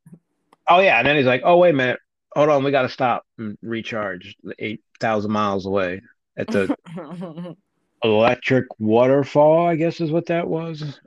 [0.68, 2.00] oh yeah, and then he's like, Oh wait a minute,
[2.35, 6.03] hold on, we gotta stop and recharge eight thousand miles away
[6.37, 6.74] at the
[8.05, 11.00] electric waterfall, I guess is what that was.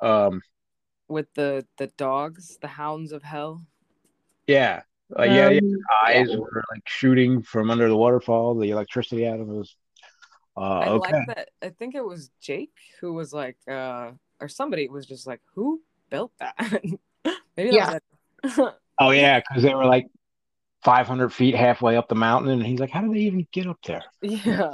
[0.00, 0.42] Um
[1.08, 3.66] With the the dogs, the hounds of hell.
[4.46, 4.82] yeah.
[5.16, 5.60] Uh, yeah, yeah.
[5.60, 6.36] Um, Eyes yeah.
[6.36, 9.76] were like shooting from under the waterfall, the electricity out of it was
[10.56, 11.12] uh I okay.
[11.12, 11.48] like that.
[11.62, 15.82] I think it was Jake who was like, uh, or somebody was just like, who
[16.10, 16.54] built that?
[17.56, 17.86] Maybe Yeah.
[17.86, 18.00] was
[18.64, 18.74] it.
[18.98, 20.06] Oh yeah, because they were like
[20.82, 23.78] 500 feet halfway up the mountain, and he's like, "How did they even get up
[23.84, 24.70] there?" yeah.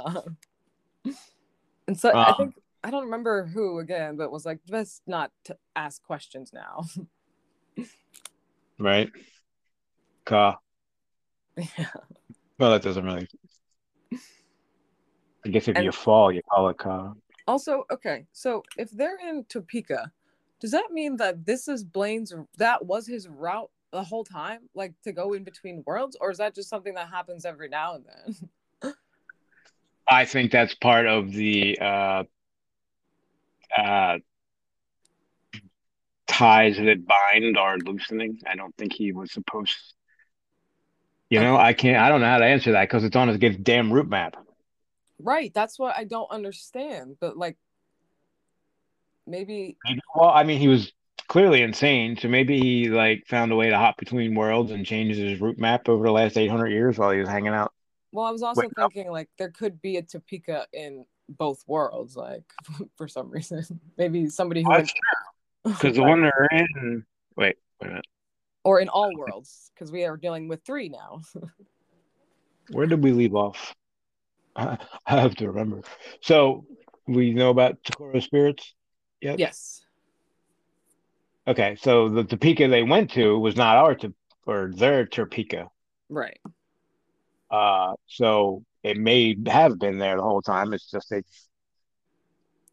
[1.87, 5.31] And so I Um, think I don't remember who again, but was like, best not
[5.45, 6.83] to ask questions now.
[8.79, 9.09] Right?
[10.25, 10.59] Ka.
[11.77, 11.87] yeah.
[12.59, 13.27] Well, that doesn't really.
[15.45, 17.13] I guess if And- you fall, you call it ka.
[17.45, 20.11] Also, okay, so if they're in Topeka,
[20.59, 24.93] does that mean that this is Blaine's that was his route the whole time, like
[25.03, 28.05] to go in between worlds, or is that just something that happens every now and
[28.05, 28.93] then?
[30.07, 32.23] I think that's part of the uh,
[33.77, 34.17] uh,
[36.27, 38.39] ties that bind are loosening.
[38.47, 39.77] I don't think he was supposed.
[41.29, 41.97] You know, I can't.
[41.97, 44.35] I don't know how to answer that because it's on his damn route map.
[45.23, 47.15] Right, that's what I don't understand.
[47.19, 47.57] But like,
[49.25, 49.77] maybe
[50.15, 50.91] well, I mean, he was
[51.27, 55.17] clearly insane, so maybe he like found a way to hop between worlds and changed
[55.17, 57.73] his route map over the last 800 years while he was hanging out.
[58.11, 62.43] Well, I was also thinking like there could be a Topeka in both worlds, like
[62.95, 63.63] for some reason.
[63.97, 64.83] Maybe somebody who Oh,
[65.63, 67.05] Because the one they're in
[67.35, 68.05] Wait, wait a minute.
[68.63, 71.21] or in all worlds, because we are dealing with three now.
[72.69, 73.73] Where did we leave off?
[74.55, 75.81] I have to remember.
[76.21, 76.65] So
[77.07, 78.73] we know about Takuro spirits.
[79.21, 79.39] Yep.
[79.39, 79.85] yes.
[81.47, 84.13] Okay, so the Topeka they went to was not our to
[84.45, 85.67] or their Topeka.
[86.09, 86.39] Right.
[87.49, 90.73] Uh, so it may have been there the whole time.
[90.73, 91.23] It's just a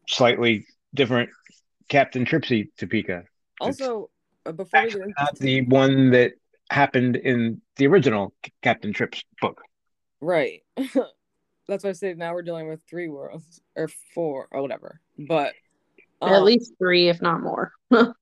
[0.07, 1.29] slightly different
[1.87, 3.23] Captain Tripsy Topeka,
[3.59, 4.09] Also,
[4.45, 6.33] uh, before we not the one that
[6.69, 9.61] happened in the original Captain Trips book.
[10.21, 10.61] right,
[11.71, 14.99] that's why I say now we're dealing with three worlds or four or whatever.
[15.17, 15.53] But
[16.21, 17.71] At um, least three, if not more.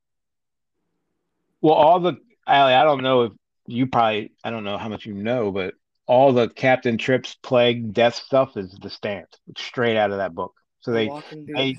[1.61, 2.13] Well, all the
[2.47, 3.33] Allie, I don't know if
[3.67, 5.73] you probably I don't know how much you know, but
[6.05, 9.25] all the Captain Trips plague death stuff is the stand.
[9.57, 10.53] Straight out of that book.
[10.79, 11.11] So they
[11.53, 11.75] they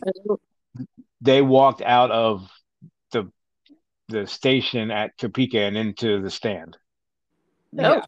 [1.22, 2.46] they walked out of
[3.12, 3.32] the
[4.08, 6.76] the station at Topeka and into the stand.
[7.72, 8.04] yeah,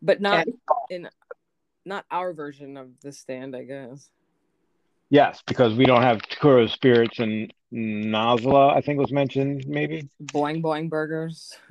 [0.00, 0.52] but not Okay.
[0.88, 1.08] in
[1.88, 4.10] not our version of the stand, I guess.
[5.10, 10.08] Yes, because we don't have Takuro spirits and Nazla, I think was mentioned, maybe.
[10.22, 11.56] Boing boing burgers.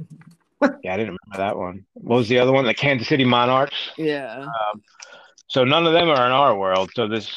[0.84, 1.86] Yeah, I didn't remember that one.
[1.93, 2.65] What was the other one?
[2.65, 3.75] The Kansas City Monarchs.
[3.95, 4.47] Yeah,
[5.47, 6.89] So none of them are in our world.
[6.95, 7.32] So this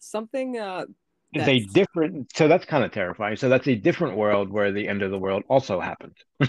[0.00, 0.58] something.
[0.58, 0.86] Uh,
[1.32, 2.30] is a different.
[2.36, 3.36] So that's kind of terrifying.
[3.36, 6.14] So that's a different world where the end of the world also happened.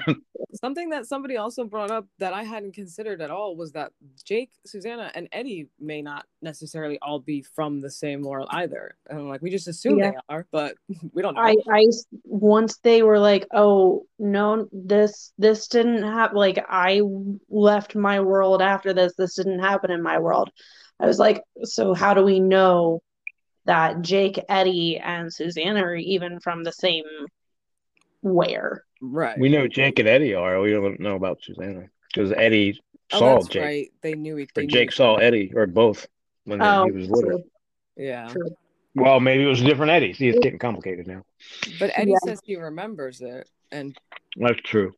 [0.55, 3.91] something that somebody also brought up that I hadn't considered at all was that
[4.23, 8.97] Jake, Susanna, and Eddie may not necessarily all be from the same world either.
[9.09, 10.11] And like we just assume Yeah.
[10.11, 10.75] they are, but
[11.13, 11.41] we don't know.
[11.41, 11.85] I, I
[12.23, 16.37] once they were like, oh no, this this didn't happen.
[16.37, 17.01] Like I
[17.49, 19.13] left my world after this.
[19.17, 20.49] This didn't happen in my world.
[20.99, 23.01] I was like, so how do we know
[23.65, 27.03] that Jake, Eddie, and Susanna are even from the same
[28.21, 28.83] where?
[29.01, 29.37] right.
[29.39, 30.59] We know Jake and Eddie are.
[30.61, 32.79] We don't know about Susanna because Eddie
[33.11, 33.87] oh, saw that's Jake, right.
[34.01, 34.51] They knew each.
[34.55, 35.15] or Jake saw.
[35.15, 36.07] Eddie, or both
[36.45, 37.29] when Oh, he was little.
[37.31, 37.43] true,
[37.97, 38.55] Yeah, true.
[38.95, 40.13] Well, maybe it was a different Eddie.
[40.13, 41.23] See, it's getting complicated now.
[41.79, 42.17] but Eddie Yeah.
[42.23, 43.95] says he remembers it, and
[44.37, 44.93] That's true.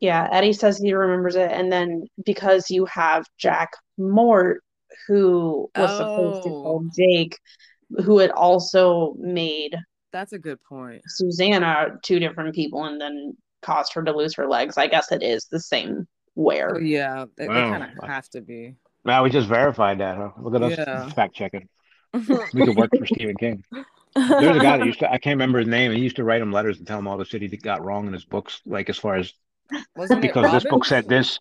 [0.00, 4.62] Yeah, Eddie says he remembers it, and then because you have Jack Mort,
[5.08, 6.62] who was supposed to Oh.
[6.62, 7.38] kill Jake,
[8.04, 9.76] who had also made
[10.12, 11.02] that's a good point.
[11.08, 14.78] Susanna two different people and then caused her to lose her legs.
[14.78, 16.80] I guess it is the same Oh, where.
[16.80, 17.70] yeah, they, Wow.
[17.70, 18.76] kind of have to be.
[19.04, 20.30] Now we just verified that, huh?
[20.40, 21.08] Look at us Yeah.
[21.10, 21.68] fact checking.
[22.54, 23.64] We could work for Stephen King.
[24.14, 25.90] There's a guy that used to, I can't remember his name.
[25.90, 28.06] He used to write him letters and tell him all the shit he got wrong
[28.06, 29.32] in his books, like as far as
[29.96, 31.38] Wasn't because this book said this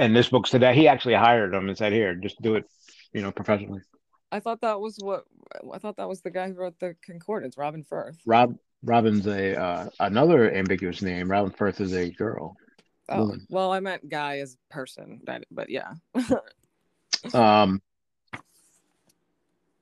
[0.00, 0.74] and this book said that.
[0.74, 2.64] He actually hired him and said, here, just do it,
[3.12, 3.80] you know, professionally.
[4.32, 5.24] I thought that was what
[5.72, 8.18] I thought that was the guy who wrote the concordance, Robin Furth.
[8.24, 11.30] Rob Robin's a uh, another ambiguous name.
[11.30, 12.56] Robin Furth is a girl.
[13.08, 13.46] Oh, Woman.
[13.50, 15.94] well, I meant guy as person, but, but yeah.
[17.34, 17.82] Um,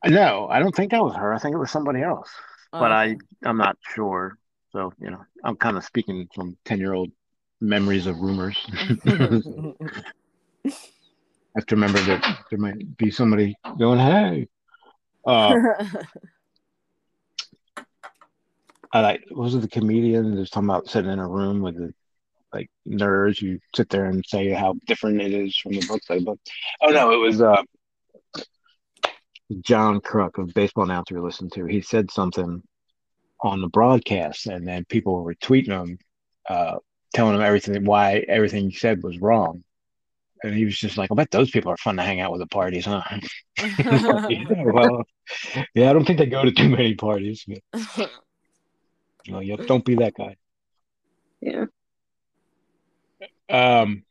[0.05, 1.33] no, I don't think that was her.
[1.33, 2.29] I think it was somebody else,
[2.73, 4.38] but I I'm not sure.
[4.73, 7.12] So you know, I'm kind of speaking from ten year old
[7.61, 8.59] memories of rumors.
[11.56, 14.48] I have to remember that there might be somebody going, "Hey."
[15.26, 15.56] Uh,
[18.92, 21.92] I like was it the comedian that's talking about sitting in a room with the
[22.52, 23.40] like nerds?
[23.42, 26.00] You sit there and say how different it is from the book.
[26.08, 26.40] Like, book.
[26.80, 27.62] Oh no, it was uh
[29.61, 31.64] John Kruk, of baseball announcer we listened to.
[31.64, 32.62] He said something
[33.42, 35.98] on the broadcast, and then people were tweeting him,
[36.48, 36.76] uh,
[37.14, 39.64] telling him everything why everything he said was wrong.
[40.42, 42.42] And he was just like, I bet those people are fun to hang out with
[42.42, 43.03] at parties, huh?
[43.59, 45.05] yeah, well,
[45.74, 47.44] yeah, I don't think they go to too many parties.
[47.46, 47.88] But,
[49.24, 50.37] you know, yep, don't be that guy.
[51.40, 51.66] Yeah.
[53.51, 54.05] Um,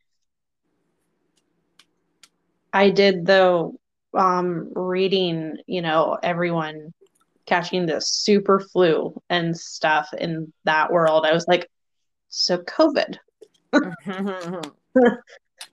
[2.72, 3.78] I did though,
[4.14, 6.92] um, reading, you know, everyone
[7.46, 11.24] catching the super flu and stuff in that world.
[11.24, 11.70] I was like,
[12.28, 13.16] so COVID.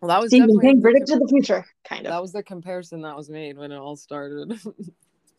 [0.02, 2.12] Well, that was Stephen definitely King the- predicted the future, kind of.
[2.12, 4.60] that was the comparison that was made when it all started.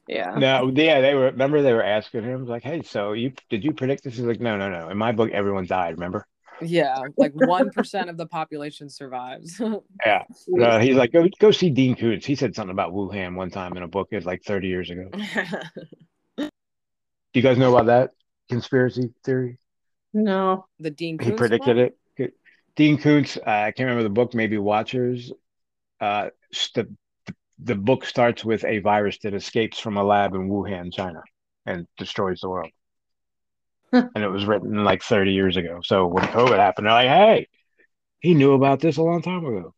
[0.09, 0.37] Yeah.
[0.39, 1.25] no, yeah, they were.
[1.33, 4.39] Remember, they were asking him like, "Hey, so you did you predict this?" He's like,
[4.41, 4.89] "No, no, no.
[4.89, 5.95] In my book, everyone died.
[5.95, 6.29] Remember?"
[6.63, 9.61] yeah, like one percent of the population survives.
[10.07, 10.23] Yeah.
[10.47, 13.77] No, he's like, "Go, go see Dean Koontz." He said something about Wuhan one time
[13.77, 14.07] in a book.
[14.13, 15.09] It was like thirty years ago.
[16.39, 16.49] Do
[17.35, 18.11] you guys know about that
[18.49, 19.59] conspiracy theory?
[20.15, 20.67] No.
[20.79, 21.87] the Dean He Koontz predicted one?
[21.87, 21.99] it.
[22.77, 25.33] Dean Koontz, uh, I can't remember the book, maybe Watchers.
[26.01, 26.29] Uh,
[26.75, 26.95] the,
[27.59, 31.23] the book starts with a virus that escapes from a lab in Wuhan, China,
[31.65, 32.71] and destroys the world.
[33.93, 35.81] and it was written like 30 years ago.
[35.83, 37.49] So when COVID happened, they're like, hey,
[38.21, 39.75] he knew about this a long time ago.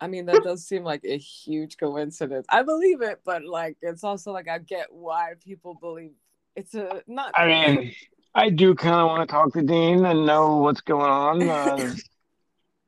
[0.00, 2.46] I mean, that does seem like a huge coincidence.
[2.48, 6.12] I believe it, but like, it's also like I get why people believe
[6.56, 7.32] it's a not.
[7.36, 7.92] I mean,
[8.34, 11.48] I do kind of want to talk to Dean and know what's going on.
[11.48, 11.94] Uh,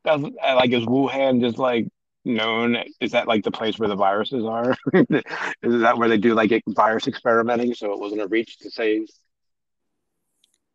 [0.03, 1.87] doesn't uh, like is Wuhan just like
[2.25, 2.77] known?
[2.99, 4.75] Is that like the place where the viruses are?
[4.93, 7.73] is that where they do like virus experimenting?
[7.73, 9.05] So it wasn't a reach to say,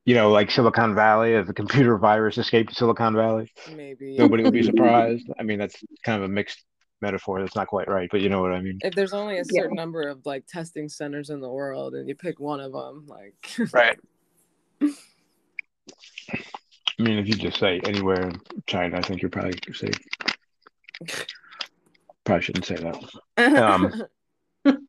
[0.05, 4.53] you know, like Silicon Valley, if a computer virus escaped Silicon Valley, maybe nobody would
[4.53, 5.29] be surprised.
[5.39, 6.65] I mean, that's kind of a mixed
[7.01, 7.41] metaphor.
[7.41, 8.79] That's not quite right, but you know what I mean.
[8.83, 9.83] If there's only a certain yeah.
[9.83, 13.35] number of like testing centers in the world, and you pick one of them, like
[13.73, 13.99] right.
[16.99, 19.99] I mean, if you just say anywhere in China, I think you're probably safe.
[22.25, 23.63] Probably shouldn't say that.
[23.63, 24.03] Um,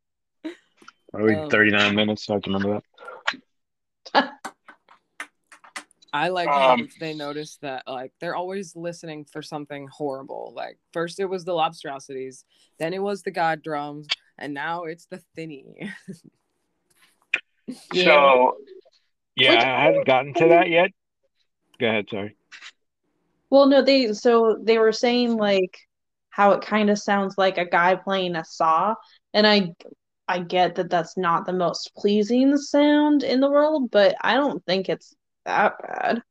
[1.14, 2.26] are we um, 39 minutes?
[2.26, 2.80] So I can remember
[4.14, 4.30] that.
[6.12, 10.52] I like how um, they noticed that like they're always listening for something horrible.
[10.56, 12.42] Like first it was the lobstrosities,
[12.78, 15.88] then it was the god drums, and now it's the thinny.
[17.94, 18.56] so
[19.36, 20.90] yeah, I haven't gotten to that yet.
[21.80, 22.36] Go ahead, sorry.
[23.48, 25.78] Well, no, they so they were saying like
[26.28, 28.94] how it kind of sounds like a guy playing a saw,
[29.32, 29.74] and I
[30.28, 34.64] I get that that's not the most pleasing sound in the world, but I don't
[34.66, 35.16] think it's
[35.46, 36.22] that bad.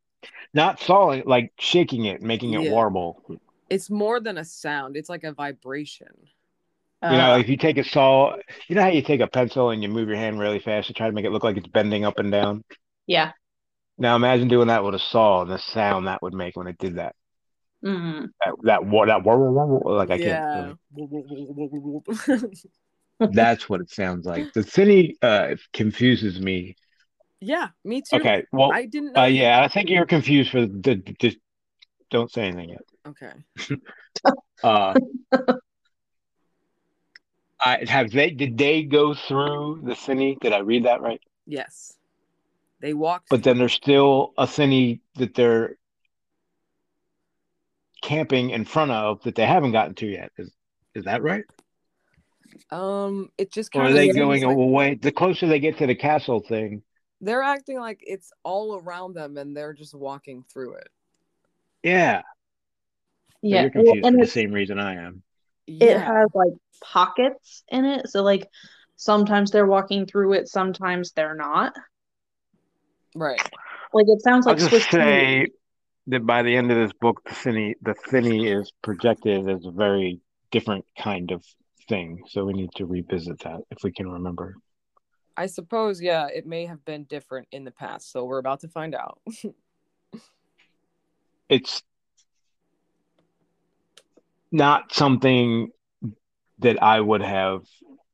[0.54, 2.70] Not sawing, like shaking it, making it yeah.
[2.70, 3.22] warble.
[3.68, 6.14] It's more than a sound; it's like a vibration.
[7.02, 8.36] You know, uh, if you take a saw,
[8.68, 10.92] you know how you take a pencil and you move your hand really fast to
[10.92, 12.62] try to make it look like it's bending up and down.
[13.06, 13.32] Yeah.
[14.00, 16.78] Now imagine doing that with a saw and the sound that would make when it
[16.78, 17.14] did that.
[17.84, 18.26] Mm-hmm.
[18.40, 20.72] That that that like I yeah.
[22.26, 22.58] can't.
[23.34, 24.52] That's what it sounds like.
[24.54, 26.76] The city uh, confuses me.
[27.40, 28.16] Yeah, me too.
[28.16, 29.16] Okay, well, I didn't.
[29.16, 31.02] Uh, yeah, I think you're confused for the.
[31.20, 31.36] Just
[32.10, 32.82] don't say anything yet.
[33.06, 33.32] Okay.
[34.62, 34.94] uh,
[37.60, 40.38] I have they did they go through the city?
[40.40, 41.20] Did I read that right?
[41.46, 41.98] Yes.
[42.80, 43.24] They walk.
[43.28, 45.76] But then there's still a city that they're
[48.02, 50.32] camping in front of that they haven't gotten to yet.
[50.38, 50.50] Is
[50.94, 51.44] is that right?
[52.70, 54.94] Um, it just kind or are they going like, away?
[54.94, 56.82] The closer they get to the castle thing,
[57.20, 60.88] they're acting like it's all around them, and they're just walking through it.
[61.82, 62.22] Yeah.
[63.42, 65.22] Yeah, so you're confused well, for the same reason I am.
[65.66, 65.98] It yeah.
[65.98, 68.46] has like pockets in it, so like
[68.96, 71.74] sometimes they're walking through it, sometimes they're not.
[73.14, 73.40] Right.
[73.92, 75.48] Like it sounds like I'll just Swiss say
[76.06, 79.70] that by the end of this book, the thinny the thinny is projected as a
[79.70, 80.20] very
[80.50, 81.44] different kind of
[81.88, 82.22] thing.
[82.28, 84.56] So we need to revisit that if we can remember.
[85.36, 88.12] I suppose, yeah, it may have been different in the past.
[88.12, 89.20] So we're about to find out.
[91.48, 91.82] it's
[94.52, 95.70] not something
[96.58, 97.62] that I would have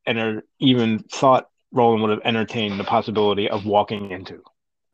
[0.06, 4.42] enter even thought Roland would have entertained the possibility of walking into.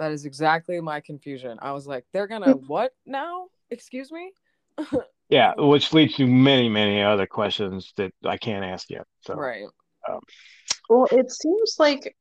[0.03, 1.61] That is exactly my confusion.
[1.63, 3.47] I was like, they're gonna what now?
[3.71, 4.33] Excuse me?
[5.29, 9.07] yeah, which leads to many, many other questions that I can't ask yet.
[9.21, 9.63] So right.
[10.11, 10.19] Um,
[10.89, 12.17] well, it seems like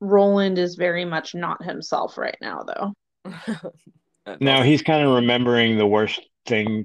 [0.00, 3.32] Roland is very much not himself right now, though.
[4.40, 6.84] now he's kind of remembering the worst thing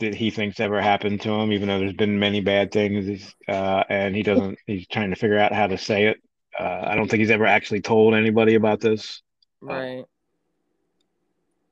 [0.00, 3.84] that he thinks ever happened to him, even though there's been many bad things, uh,
[3.88, 4.58] and he doesn't.
[4.66, 6.18] He's trying to figure out how to say it.
[6.60, 9.22] Uh, I don't think he's ever actually told anybody about this.
[9.60, 10.04] Right.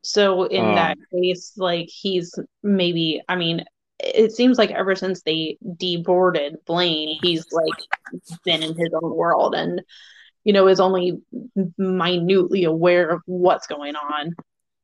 [0.03, 3.65] So in um, that case, like he's maybe I mean,
[3.99, 7.75] it seems like ever since they deboarded Blaine, he's like
[8.45, 9.83] been in his own world and
[10.45, 11.21] you know is only
[11.77, 14.35] minutely aware of what's going on.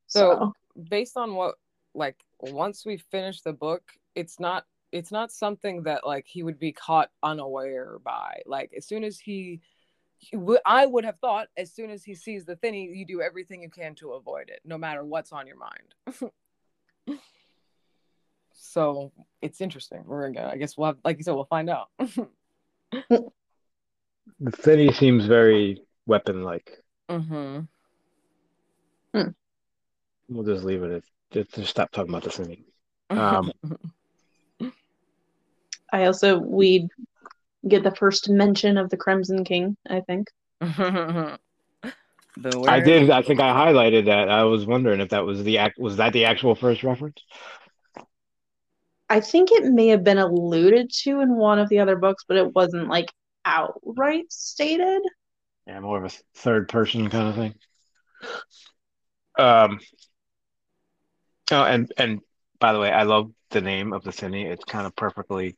[0.07, 0.53] So, so
[0.89, 1.55] based on what
[1.93, 3.83] like once we finish the book,
[4.15, 8.41] it's not it's not something that like he would be caught unaware by.
[8.45, 9.61] Like as soon as he
[10.65, 13.69] I would have thought as soon as he sees the thinny, you do everything you
[13.69, 16.29] can to avoid it, no matter what's on your mind.
[18.53, 19.11] so
[19.41, 20.03] it's interesting.
[20.05, 21.89] We're gonna, I guess we'll have, like you said, we'll find out.
[21.99, 23.31] the
[24.51, 26.83] thinny seems very weapon-like.
[27.09, 27.59] Mm-hmm.
[29.13, 29.29] Hmm.
[30.29, 32.65] We'll just leave it at just, just stop talking about the thinny.
[33.09, 33.51] Um,
[35.91, 36.89] I also we
[37.67, 40.27] get the first mention of the Crimson King, I think.
[40.61, 41.37] I
[42.79, 43.11] did.
[43.11, 44.29] I think I highlighted that.
[44.29, 45.77] I was wondering if that was the act.
[45.77, 47.21] Was that the actual first reference?
[49.09, 52.37] I think it may have been alluded to in one of the other books, but
[52.37, 53.11] it wasn't like
[53.45, 55.03] outright stated.
[55.67, 57.55] Yeah, more of a third person kind of thing.
[59.37, 59.79] Um.
[61.51, 62.21] Oh, and and
[62.59, 64.43] by the way, I love the name of the city.
[64.43, 65.55] It's kind of perfectly.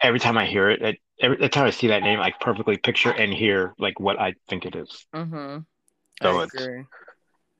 [0.00, 2.76] Every time I hear it, it every, every time I see that name, I perfectly
[2.76, 5.06] picture and hear like what I think it is.
[5.14, 5.58] Mm-hmm.
[6.22, 6.84] So I it's agree.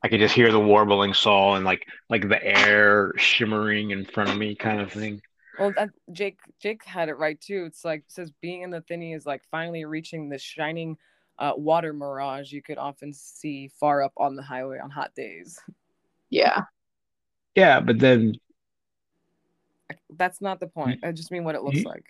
[0.02, 4.30] I could just hear the warbling saw and like like the air shimmering in front
[4.30, 5.20] of me, kind of thing.
[5.58, 7.64] Well, that, Jake Jake had it right too.
[7.66, 10.98] It's like it says being in the thinny is like finally reaching the shining
[11.38, 15.58] uh, water mirage you could often see far up on the highway on hot days.
[16.30, 16.64] Yeah.
[17.54, 18.34] Yeah, but then
[20.10, 21.00] That's not the point.
[21.02, 22.04] I just mean what it looks You- like.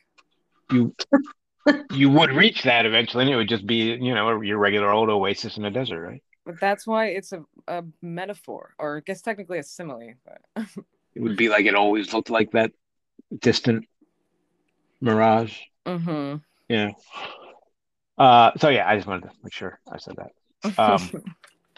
[0.71, 0.95] You
[1.93, 5.09] you would reach that eventually, and it would just be you know your regular old
[5.09, 6.23] oasis in the desert, right?
[6.45, 10.15] But that's why it's a, a metaphor, or I guess technically a simile.
[10.25, 10.67] But
[11.17, 12.73] It would be like it always looked like that
[13.41, 13.87] distant
[15.01, 15.59] mirage.
[15.87, 16.37] mm-hmm.
[16.69, 16.91] Yeah.
[18.19, 20.79] Uh, so yeah, I just wanted to make sure I said that.
[20.79, 21.25] Um,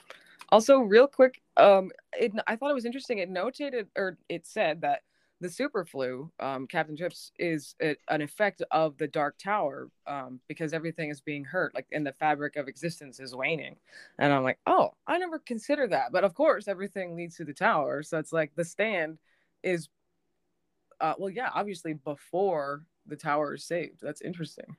[0.49, 3.19] also, real quick, um, it, I thought it was interesting.
[3.19, 5.03] It notated or it said that
[5.41, 10.41] the super flu, um, Captain Trips, is a, an effect of the Dark Tower um,
[10.49, 13.77] because everything is being hurt, like in the fabric of existence is waning.
[14.19, 16.11] And I'm like, oh, I never considered that.
[16.13, 18.03] But of course, everything leads to the tower.
[18.03, 19.19] So it's like the stand
[19.63, 19.89] is,
[21.01, 24.01] uh, well, yeah, obviously before the tower is saved.
[24.03, 24.77] That's interesting.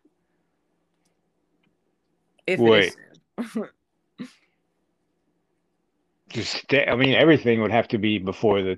[2.45, 2.95] If Wait.
[6.29, 8.77] just I mean, everything would have to be before the.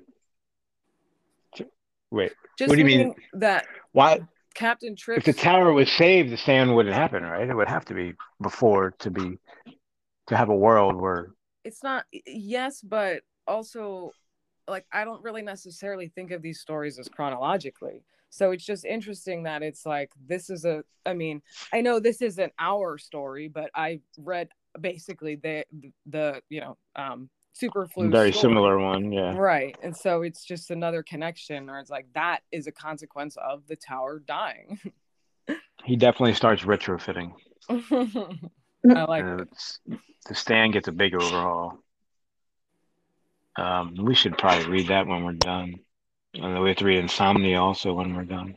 [2.12, 3.14] Wait, Just What do you mean?
[3.32, 4.20] that why?
[4.54, 7.48] Captain If the tower was saved, the sand wouldn't happen, right?
[7.48, 9.38] It would have to be before to be
[10.26, 11.30] to have a world where
[11.64, 14.12] it's not yes, but also
[14.68, 18.02] like I don't really necessarily think of these stories as chronologically.
[18.28, 21.40] So it's just interesting that it's like this is a I mean,
[21.72, 25.64] I know this isn't our story, but I read basically the
[26.04, 28.40] the you know, um super flu very story.
[28.50, 29.36] similar one, yeah.
[29.36, 29.76] Right.
[29.82, 33.76] And so it's just another connection or it's like that is a consequence of the
[33.76, 34.78] tower dying.
[35.84, 37.32] He definitely starts retrofitting.
[37.68, 39.48] I like it.
[40.28, 41.78] the stand gets a big overhaul.
[43.56, 45.74] Um, we should probably read that when we're done.
[46.34, 48.56] And then we have to read Insomnia also when we're done.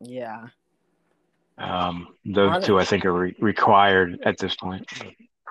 [0.00, 0.46] Yeah.
[1.58, 4.86] Um, those they- two I think are re- required at this point.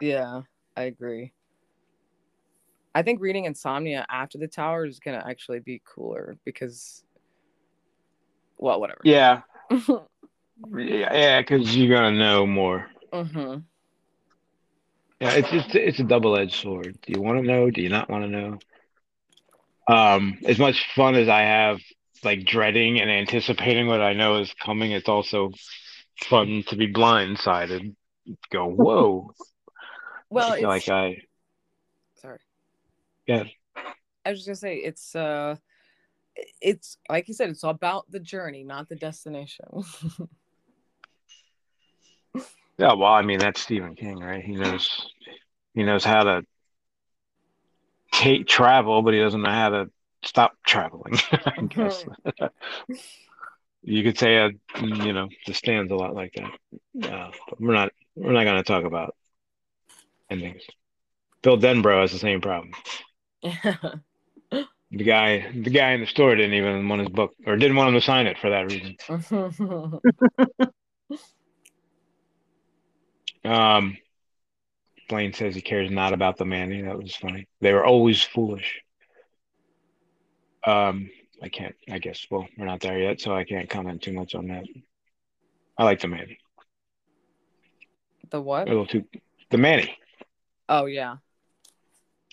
[0.01, 0.41] Yeah,
[0.75, 1.34] I agree.
[2.97, 7.03] I think reading Insomnia after the tower is gonna actually be cooler because,
[8.57, 9.01] well, whatever.
[9.03, 10.03] Yeah, yeah,
[10.75, 12.89] yeah, because you're gonna know more.
[13.13, 13.57] hmm
[15.21, 16.97] Yeah, it's just it's a double edged sword.
[17.03, 17.69] Do you want to know?
[17.69, 18.57] Do you not want to know?
[19.87, 21.77] Um, as much fun as I have,
[22.23, 25.51] like dreading and anticipating what I know is coming, it's also
[26.23, 27.93] fun to be blindsided.
[28.49, 29.35] Go, whoa!
[30.31, 31.17] Well, like I.
[33.28, 33.43] Yeah.
[34.25, 35.55] I was just gonna say it's uh,
[36.61, 39.65] it's like you said, it's about the journey, not the destination.
[42.78, 42.93] yeah.
[42.93, 44.43] Well, I mean that's Stephen King, right?
[44.43, 45.09] He knows
[45.73, 46.41] he knows how to
[48.11, 49.89] take travel, but he doesn't know how to
[50.23, 51.17] stop traveling.
[51.32, 52.05] I guess
[53.84, 54.49] you could say, uh,
[54.82, 57.09] you know, the stand's a lot like that.
[57.09, 59.15] Uh, but we're not we're not going to talk about
[60.30, 60.63] endings.
[61.41, 62.71] Bill Denbrough has the same problem.
[64.89, 67.89] The guy, the guy in the store didn't even want his book, or didn't want
[67.89, 68.95] him to sign it for that reason.
[73.45, 73.97] Um,
[75.07, 76.83] Blaine says he cares not about the Manni.
[76.83, 77.47] That was funny.
[77.61, 78.81] They were always foolish.
[80.65, 81.09] Um,
[81.41, 81.75] I can't.
[81.89, 82.27] I guess.
[82.29, 84.65] Well, we're not there yet, so I can't comment too much on that.
[85.77, 86.37] I like the Manni.
[88.31, 88.67] the what?
[88.67, 89.05] A little too.
[89.49, 89.91] The Manni.
[90.67, 91.17] Oh yeah.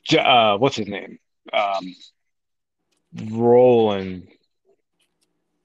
[0.04, 1.18] J- Uh, what's his name?
[1.52, 1.94] Um,
[3.30, 4.28] Roland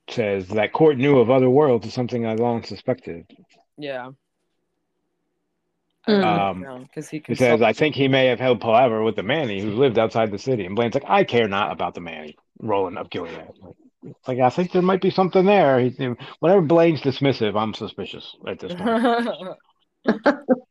[0.09, 3.25] says that Cort knew of other worlds is something I long suspected.
[3.77, 4.11] Yeah.
[6.05, 6.23] Hmm.
[6.23, 9.61] Um, because he He says, I think he may have held palaver with the Manni
[9.61, 10.65] who lived outside the city.
[10.65, 12.35] And Blaine's like, I care not about the Manni.
[12.59, 13.37] Roland of Gilead.
[13.61, 15.79] Like, like, I think there might be something there.
[15.79, 19.57] He, whenever Blaine's dismissive, I'm suspicious at this point.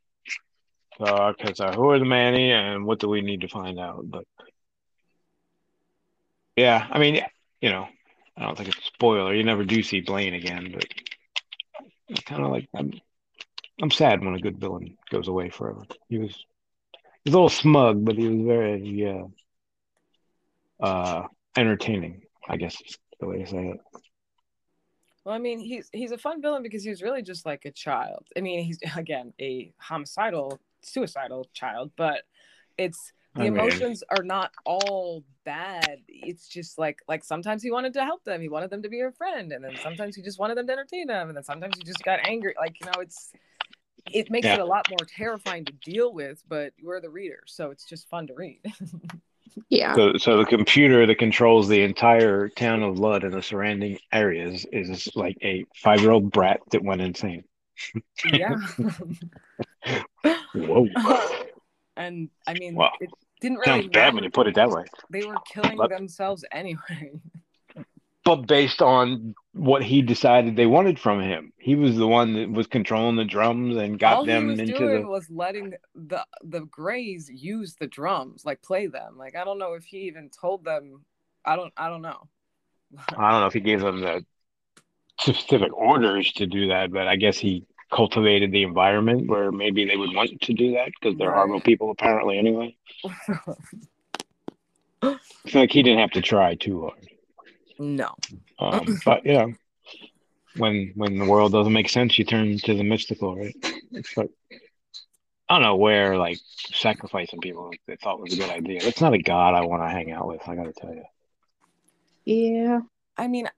[0.99, 4.01] Because who are the Manni and what do we need to find out?
[4.03, 4.25] But
[6.57, 7.21] yeah, I mean,
[7.61, 7.87] you know,
[8.35, 9.33] I don't think it's a spoiler.
[9.33, 10.85] You never do see Blaine again, but
[12.09, 12.91] it's kind of like I'm,
[13.81, 15.83] I'm sad when a good villain goes away forever.
[16.09, 16.35] He was,
[17.23, 19.31] he was a little smug, but he was very
[20.81, 22.23] uh, uh, entertaining.
[22.47, 23.79] I guess is the way to say it.
[25.23, 27.71] Well, I mean, he's he's a fun villain because he was really just like a
[27.71, 28.25] child.
[28.35, 32.23] I mean, he's again a homicidal, suicidal child, but
[32.77, 36.01] it's the oh, I mean- emotions are not all bad.
[36.07, 38.41] It's just like like sometimes he wanted to help them.
[38.41, 40.73] He wanted them to be her friend, and then sometimes he just wanted them to
[40.73, 42.55] entertain them, and then sometimes he just got angry.
[42.57, 43.31] Like you know, it's
[44.11, 44.55] it makes Yeah.
[44.55, 46.41] it a lot more terrifying to deal with.
[46.47, 48.61] But we're the reader, so it's just fun to read.
[49.67, 49.93] Yeah.
[49.95, 54.65] So, so the computer that controls the entire town of Lud and the surrounding areas
[54.71, 57.43] is like a five-year-old brat that went insane.
[58.31, 58.55] yeah.
[60.53, 60.87] Whoa,
[61.97, 62.91] and I mean, Wow.
[62.99, 63.09] it
[63.41, 64.83] didn't really sounds bad when you put it that way.
[65.09, 67.11] They were killing But- themselves anyway.
[68.25, 72.51] But based on what he decided they wanted from him, he was the one that
[72.51, 75.07] was controlling the drums and got All them into doing the.
[75.07, 79.17] was letting the the Greys use the drums, like play them.
[79.17, 81.05] Like I don't know if he even told them.
[81.45, 81.73] I don't.
[81.77, 82.27] I don't know.
[83.17, 84.23] I don't know if he gave them the
[85.19, 89.97] specific orders to do that, but I guess he cultivated the environment where maybe they
[89.97, 91.35] would want to do that because they're Right.
[91.35, 92.75] horrible people apparently anyway.
[95.45, 97.07] It's like he didn't have to try too hard.
[97.79, 98.13] no.
[98.59, 99.53] Um, but you know,
[100.57, 103.55] when when the world doesn't make sense, you turn to the mystical, right?
[103.91, 104.29] It's like
[105.47, 106.37] I don't know where like
[106.73, 108.81] sacrificing people they thought was a good idea.
[108.83, 110.41] It's not a god I want to hang out with.
[110.47, 111.03] I got to tell you.
[112.25, 112.81] Yeah.
[113.17, 113.49] I mean,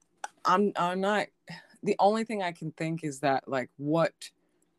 [0.44, 0.72] I'm.
[0.76, 1.26] I'm not.
[1.82, 4.12] The only thing I can think is that like what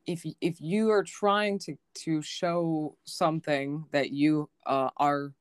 [0.06, 5.34] if if you are trying to to show something that you uh, are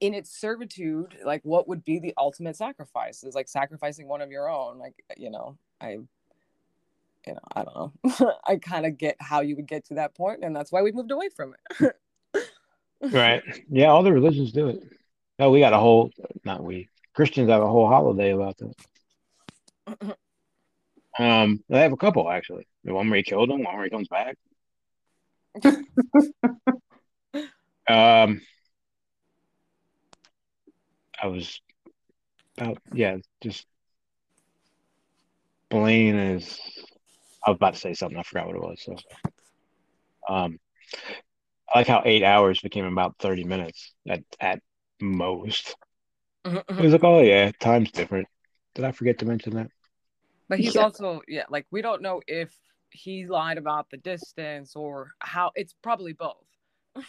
[0.00, 4.32] in its servitude like what would be the ultimate sacrifice is like sacrificing one of
[4.32, 6.08] your own like you know i you
[7.28, 10.42] know i don't know i kind of get how you would get to that point
[10.42, 11.96] and that's why we moved away from it
[13.02, 13.42] Right.
[13.68, 14.82] Yeah, all the religions do it.
[15.38, 16.10] No, we got a whole
[16.44, 20.16] not we Christians have a whole holiday about that.
[21.18, 22.66] Um, they have a couple actually.
[22.84, 24.36] The one where he killed him, one where he comes back.
[27.88, 28.40] Um,
[31.22, 31.60] I was
[32.58, 33.66] about yeah, just
[35.70, 36.58] Blaine is.
[37.46, 38.18] I was about to say something.
[38.18, 38.82] I forgot what it was.
[38.82, 38.96] So,
[40.28, 40.58] um,
[41.72, 44.60] I like how eight hours became about thirty minutes at at
[45.00, 45.74] most.
[46.78, 48.28] It was like, oh yeah, time's different.
[48.74, 49.68] Did I forget to mention that?
[50.52, 50.82] But he's Yeah.
[50.82, 52.54] also yeah, like we don't know if
[52.90, 56.44] he lied about the distance or how it's probably both.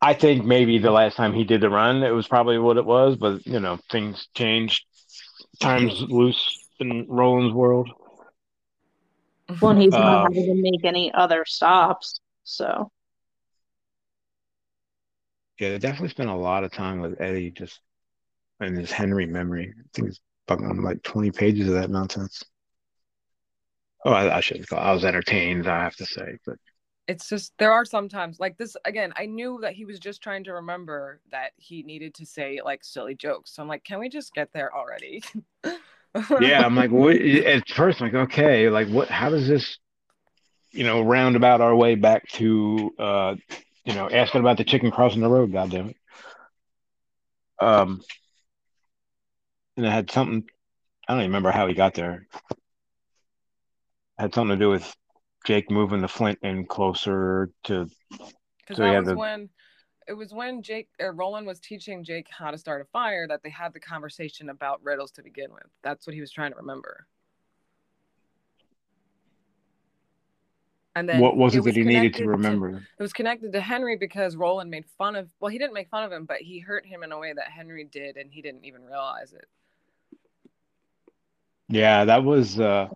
[0.00, 2.84] I think maybe the last time he did the run, it was probably what it
[2.84, 4.84] was, but you know, things changed.
[5.60, 7.90] Time's loose in Roland's world.
[9.60, 12.20] Well, and he's not Um, having to make any other stops.
[12.44, 12.90] So
[15.58, 17.80] Yeah, they definitely spent a lot of time with Eddie just
[18.60, 19.74] in his Henry memory.
[19.78, 22.42] I think it's fucking like 20 pages of that nonsense.
[24.04, 26.38] Oh, I, I shouldn't call I was entertained, I have to say.
[26.44, 26.58] But
[27.08, 30.42] it's just there are sometimes like this again i knew that he was just trying
[30.42, 34.08] to remember that he needed to say like silly jokes so i'm like can we
[34.08, 35.22] just get there already
[36.40, 39.78] yeah, I'm like, what at first I'm like, okay, like what how does this
[40.72, 43.34] you know, round about our way back to uh
[43.84, 45.96] you know, asking about the chicken crossing the road, goddamn it.
[47.60, 48.02] Um
[49.76, 50.44] and it had something
[51.08, 52.26] I don't even remember how he got there.
[52.34, 52.40] It
[54.18, 54.94] had something to do with
[55.46, 57.88] Jake moving the flint in closer to
[58.66, 59.48] because So that was the- when
[60.08, 63.42] it was when jake or roland was teaching jake how to start a fire that
[63.42, 66.56] they had the conversation about riddles to begin with that's what he was trying to
[66.56, 67.06] remember
[70.94, 72.76] and then what was it, was that he needed to remember?
[72.98, 76.04] it was connected to henry because roland made fun of well he didn't make fun
[76.04, 78.64] of him but he hurt him in a way that henry did and he didn't
[78.64, 79.46] even realize it
[81.68, 82.88] Yeah, that was uh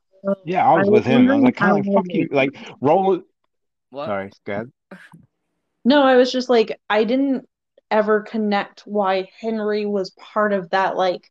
[0.44, 1.30] yeah, I was I with him.
[1.30, 2.28] I was like kind of like fuck you.
[2.30, 3.20] Like roll
[3.90, 4.72] what sorry, go ahead.
[5.84, 7.48] no, I was just like I didn't
[7.90, 11.28] ever connect why Henry was part of that like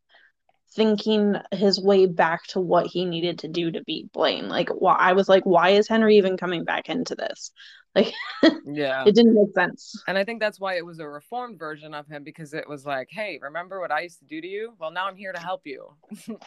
[0.74, 4.48] thinking his way back to what he needed to do to beat Blaine.
[4.48, 7.52] Like why I was like, why is Henry even coming back into this?
[7.94, 8.12] Like
[8.66, 10.02] yeah it didn't make sense.
[10.06, 12.84] And I think that's why it was a reformed version of him because it was
[12.84, 14.74] like, hey, remember what I used to do to you?
[14.78, 15.88] Well, now I'm here to help you.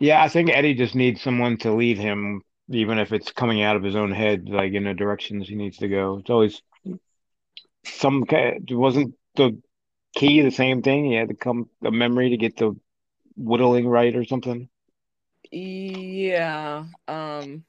[0.00, 3.76] Yeah, I think Eddie just needs someone to lead him, even if it's coming out
[3.76, 6.18] of his own head, like in the directions he needs to go.
[6.18, 6.62] It's always
[7.84, 8.66] some kind.
[8.70, 9.60] Wasn't the
[10.14, 11.04] key the same thing?
[11.04, 12.74] He had to come a memory to get the
[13.36, 14.70] whittling right or something.
[15.50, 16.84] yeah.
[17.06, 17.64] Um.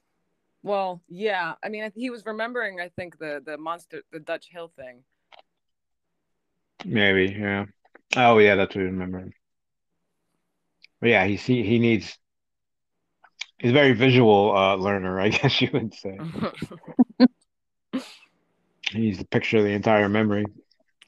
[0.64, 1.56] Well, yeah.
[1.62, 2.80] I mean, he was remembering.
[2.80, 5.04] I think the the monster, the Dutch Hill thing.
[6.86, 7.66] Maybe, yeah.
[8.16, 9.32] Oh, yeah, that's what I remember.
[11.02, 12.18] But yeah, he see he needs.
[13.58, 16.18] He's a very visual uh, learner, I guess you would say.
[18.92, 20.46] He's the picture of the entire memory.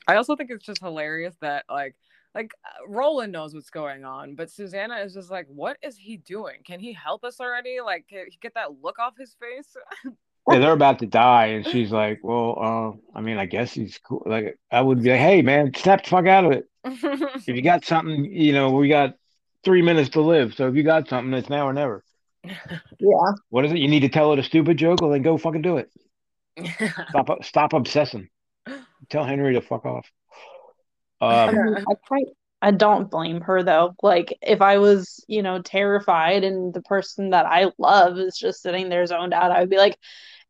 [0.08, 1.96] I also think it's just hilarious that like
[2.34, 2.52] like
[2.88, 6.58] Roland knows what's going on, but Susanna is just like, what is he doing?
[6.64, 7.80] Can he help us already?
[7.84, 8.06] Like,
[8.42, 9.76] get that look off his face?
[10.52, 13.98] Yeah, they're about to die, and she's like, "Well, uh, I mean, I guess he's
[13.98, 16.70] cool." Like, I would be like, "Hey, man, snap the fuck out of it.
[16.84, 19.16] If you got something, you know, we got
[19.64, 20.54] three minutes to live.
[20.56, 22.04] So if you got something, it's now or never.
[23.00, 23.34] Yeah.
[23.50, 23.78] What is it?
[23.78, 25.90] You need to tell it a stupid joke, well, then go fucking do it.
[27.10, 28.30] Stop, stop obsessing.
[29.10, 30.08] Tell Henry to fuck off."
[31.22, 32.26] I, Um, mean, I, quite,
[32.62, 33.96] I don't blame her though.
[34.02, 38.62] Like if I was, you know, terrified and the person that I love is just
[38.62, 39.98] sitting there zoned out, I would be like,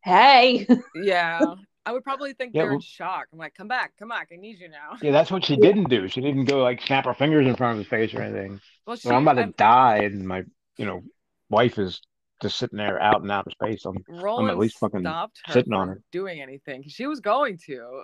[0.04, 1.42] "Hey, yeah.
[1.86, 3.28] I would probably think Yeah, they're in shock.
[3.34, 4.30] I'm like, come back, come back.
[4.32, 4.98] I need you now.
[5.02, 6.08] yeah, that's what she didn't do.
[6.08, 8.62] She didn't go like snap her fingers in front of his face or anything.
[8.86, 10.44] Well, she, I'm about to I'm- die, and my,
[10.78, 11.02] you know,
[11.50, 12.02] wife is
[12.42, 13.86] just sitting there out and out of space.
[13.86, 16.02] I'm, Roland least fucking stopped her sitting on her.
[16.12, 16.84] doing anything.
[16.88, 18.04] She was going to.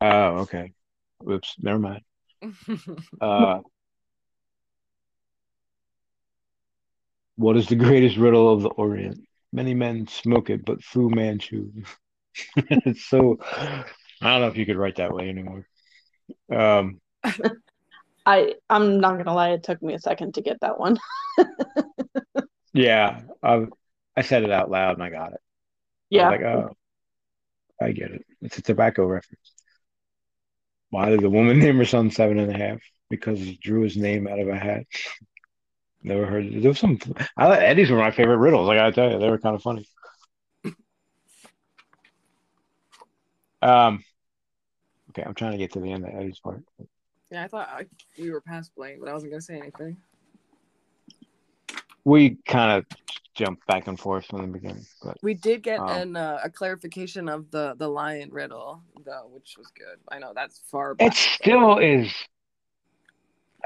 [0.00, 0.72] oh, okay.
[1.28, 2.02] Oops, never mind.
[3.20, 3.60] Uh,
[7.36, 9.20] what is the greatest riddle of the Orient?
[9.52, 11.70] Many men smoke it, but Fu Manchu.
[12.56, 13.38] it's so.
[13.42, 13.84] I
[14.20, 15.66] don't know if you could write that way anymore.
[16.50, 17.00] Um,
[18.26, 20.98] I I'm not gonna lie, it took me a second to get that one."
[22.72, 23.66] yeah, I,
[24.16, 25.40] I said it out loud and I got it.
[26.16, 26.28] I Yeah.
[26.28, 26.76] was like, oh,
[27.80, 28.24] I get it.
[28.42, 29.52] It's a tobacco reference.
[30.90, 32.80] Why did the woman name her son seven and a half?
[33.08, 34.84] Because he drew his name out of a hat.
[36.02, 36.52] Never heard.
[36.52, 36.98] There was some.
[37.36, 38.68] I Eddie's were my favorite riddles.
[38.68, 39.86] I gotta tell you, they were kind of funny.
[43.62, 44.02] Um.
[45.10, 46.62] Okay, I'm trying to get to the end of Eddie's part.
[47.30, 47.86] Yeah, I thought I,
[48.18, 49.96] we were past Blaine, but I wasn't gonna say anything.
[52.04, 52.86] We kind of
[53.34, 56.50] jumped back and forth from the beginning, but We did get Um, an uh, a
[56.50, 59.98] clarification of the the lion riddle though, which was good.
[60.08, 61.08] I know that's far back.
[61.08, 62.12] it still is.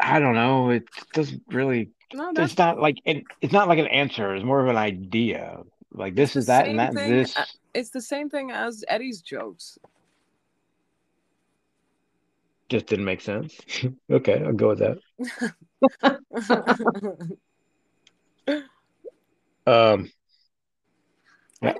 [0.00, 0.70] I don't know.
[0.70, 4.34] It doesn't really no, that's it's not like it, it's not like an answer.
[4.34, 5.62] It's more of an idea.
[5.92, 7.36] Like this the is that and that thing this.
[7.74, 9.78] it's the same thing as Eddie's jokes.
[12.70, 13.60] Just didn't make sense.
[14.10, 14.98] okay, I'll go with that.
[19.66, 20.10] Um.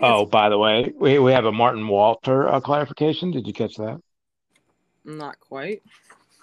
[0.03, 3.31] Oh, by the way, we we have a Marten Walter uh, clarification.
[3.31, 4.01] Did you catch that?
[5.05, 5.83] Not quite.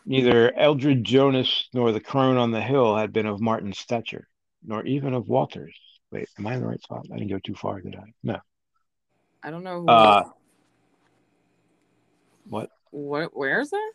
[0.06, 4.28] Neither Eldred Jonas nor the crone on the hill had been of Marten's stature,
[4.66, 5.78] nor even of Walter's.
[6.12, 7.06] Wait, am I in the right spot?
[7.14, 8.14] I didn't go too far, did I?
[8.24, 8.40] No.
[9.44, 9.88] I don't know who.
[9.88, 10.24] Uh,
[12.50, 12.70] what?
[12.92, 13.38] what?
[13.38, 13.92] Where is that?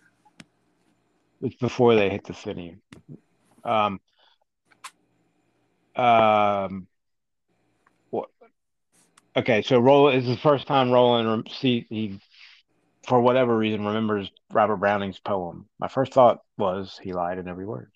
[1.43, 2.77] It's before they hit the thinny.
[3.65, 4.01] Um,
[5.97, 6.87] um,
[8.11, 8.29] what?
[9.37, 12.21] Okay, so Roland is the first time Roland see he,
[13.09, 15.69] for whatever reason, remembers Robert Browning's poem.
[15.81, 17.91] My first thought was he lied in every word,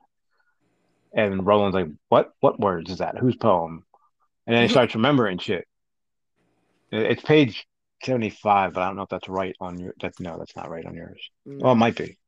[1.12, 2.32] and Roland's like, "What?
[2.40, 3.16] What words is that?
[3.16, 3.84] Whose poem?"
[4.46, 5.66] And then he starts remembering shit.
[6.90, 7.64] It's page
[8.02, 9.94] seventy-five, but I don't know if that's right on your.
[10.00, 11.20] That no, that's not right on yours.
[11.44, 12.18] Well, it might be.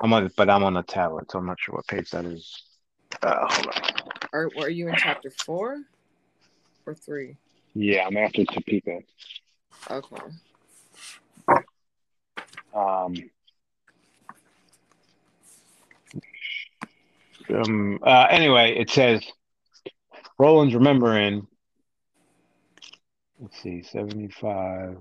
[0.00, 2.62] I'm on, but I'm on a tablet, so I'm not sure what page that is.
[3.22, 3.82] Uh, hold on.
[4.32, 5.82] Are, are you in chapter four
[6.86, 7.36] or three?
[7.74, 9.00] Yeah, I'm after Topeka.
[9.90, 10.16] Okay.
[12.74, 13.14] Um,
[17.48, 17.98] um.
[18.02, 18.26] Uh.
[18.30, 19.24] Anyway, it says
[20.38, 21.46] Roland's remembering.
[23.40, 24.98] Let's see, seventy-five.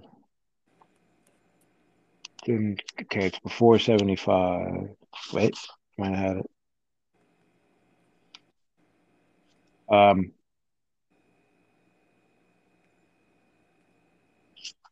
[2.50, 3.28] Didn't okay.
[3.28, 4.90] It's before seventy-five.
[5.34, 5.56] Wait,
[6.00, 6.52] might have had it.
[9.88, 10.32] Um.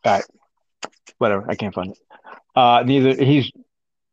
[0.05, 0.23] All right.
[1.17, 1.49] Whatever.
[1.49, 1.97] I can't find it.
[2.55, 3.51] Uh, neither he's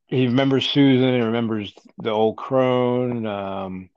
[0.07, 1.13] he remembers Susan.
[1.13, 3.27] He remembers the old crone.
[3.27, 3.91] Um,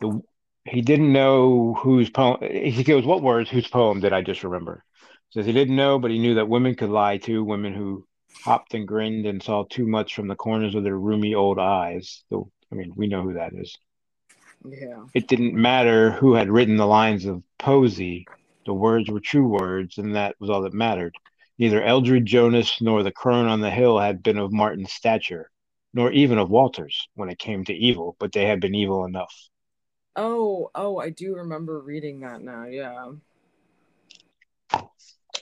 [0.00, 0.20] the
[0.64, 2.38] he didn't know whose poem.
[2.42, 3.48] He goes, "What words?
[3.48, 4.84] Whose poem did I just remember?"
[5.30, 8.08] Says he didn't know, but he knew that women could lie to Women who
[8.42, 12.24] hopped and grinned and saw too much from the corners of their roomy old eyes.
[12.30, 13.76] So, I mean, we know who that is.
[14.64, 15.04] Yeah.
[15.14, 18.24] It didn't matter who had written the lines of poesy.
[18.66, 21.14] The words were true words, and that was all that mattered.
[21.58, 25.50] Neither Eldred Jonas nor the crone on the hill had been of Marten's stature,
[25.92, 29.34] nor even of Walter's when it came to evil, but they had been evil enough.
[30.14, 32.64] Oh, oh, I do remember reading that now.
[32.64, 33.12] Yeah.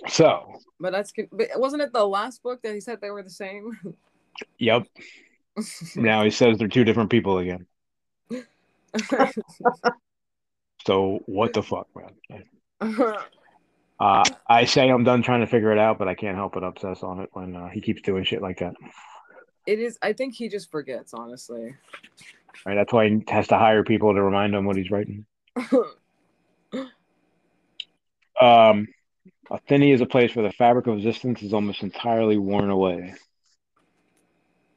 [0.09, 1.13] So, But that's.
[1.31, 3.79] But wasn't it the last book that he said they were the same?
[4.59, 4.87] yep.
[5.97, 7.67] Now he says they're two different people again.
[10.87, 11.89] So what the fuck,
[12.31, 12.45] man?
[14.01, 16.65] Uh, I say I'm done trying to figure it out, but I can't help but
[16.65, 18.73] obsess on it when uh, he keeps doing shit like that.
[19.67, 19.99] It is.
[20.01, 21.13] I think he just forgets.
[21.13, 21.75] Honestly.
[22.65, 25.27] Right, that's why he has to hire people to remind him what he's writing.
[28.41, 28.89] Um,
[29.51, 33.15] A thinny is a place where the fabric of existence is almost entirely worn away.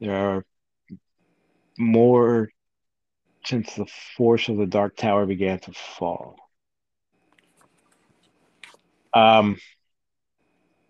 [0.00, 0.44] There are
[1.78, 2.48] more
[3.44, 6.36] since the force of the Dark Tower began to fall.
[9.12, 9.58] Um,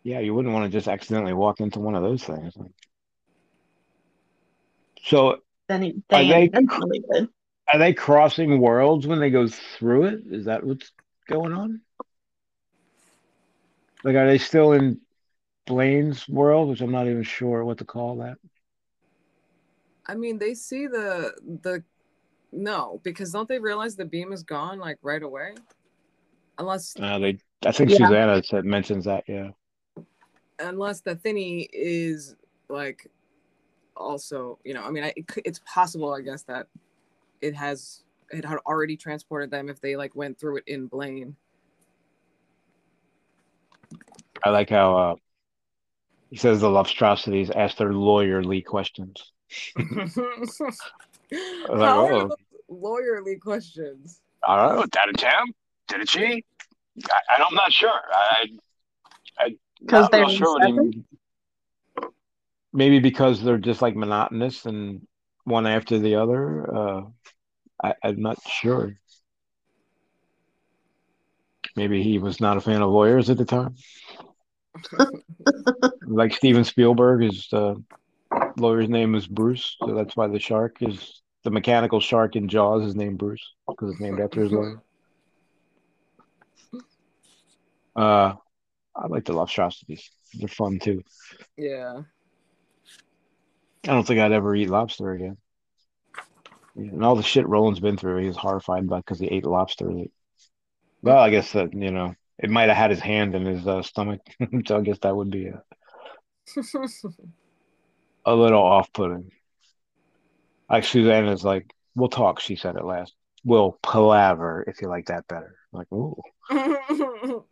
[0.02, 2.54] yeah, you wouldn't want to just accidentally walk into one of those things.
[5.02, 7.28] So, Then Are they- really
[7.72, 10.20] are they crossing worlds when they go through it?
[10.30, 10.92] Is that what's
[11.26, 11.80] going on?
[14.04, 15.00] Like, are they still in
[15.66, 18.38] Blaine's world, which I'm not even sure what to call that?
[20.06, 21.32] I mean, they see the
[21.62, 21.82] the
[22.52, 25.54] no because don't they realize the beam is gone like right away?
[26.58, 27.98] Unless Uh, they, I think Yeah.
[28.06, 29.24] Susanna said mentions that.
[29.26, 29.50] Yeah.
[30.58, 32.36] unless the thinny is
[32.68, 33.10] like
[33.96, 36.68] also you know i mean I, it, it's possible i guess that
[37.40, 41.36] it has it had already transported them if they like went through it in blaine
[44.44, 45.14] I like how uh,
[46.30, 49.32] he says the Lobstrosities ask their lawyerly questions.
[49.76, 49.82] How
[51.68, 52.28] like, are oh.
[52.28, 52.36] those
[52.70, 54.82] lawyerly questions I don't know.
[54.82, 55.46] Did it Tam?
[55.88, 56.44] Did it she?
[57.10, 58.00] I, I'm not sure.
[58.12, 58.46] I,
[59.38, 60.94] I, Because I'm they're not sure what separate?
[62.72, 65.06] maybe because they're just like monotonous and
[65.44, 66.76] one after the other.
[66.76, 67.02] Uh,
[67.82, 68.96] I, I'm not sure.
[71.76, 73.74] Maybe he was not a fan of lawyers at the time.
[76.06, 77.74] Like Steven Spielberg, his uh,
[78.56, 82.84] lawyer's name is Bruce, so that's why the shark is the mechanical shark in Jaws
[82.84, 84.82] is named Bruce because it's named after his lawyer.
[87.96, 88.34] Uh,
[88.96, 90.02] I like the Lobstrosities.
[90.34, 91.02] They're fun too.
[91.56, 92.02] yeah
[93.84, 95.36] I don't think I'd ever eat lobster again.
[96.76, 99.90] And all the shit Roland's been through, he's horrified by because he ate lobster.
[101.02, 103.82] Well, I guess that you know it might have had his hand in his uh,
[103.82, 104.20] stomach,
[104.66, 105.62] so I guess that would be a,
[108.24, 109.30] a little off-putting.
[110.68, 113.14] Like Susanna's like, "We'll talk," she said at last.
[113.44, 115.56] We'll palaver if you like that better.
[115.72, 116.16] like, ooh,
[116.50, 117.44] all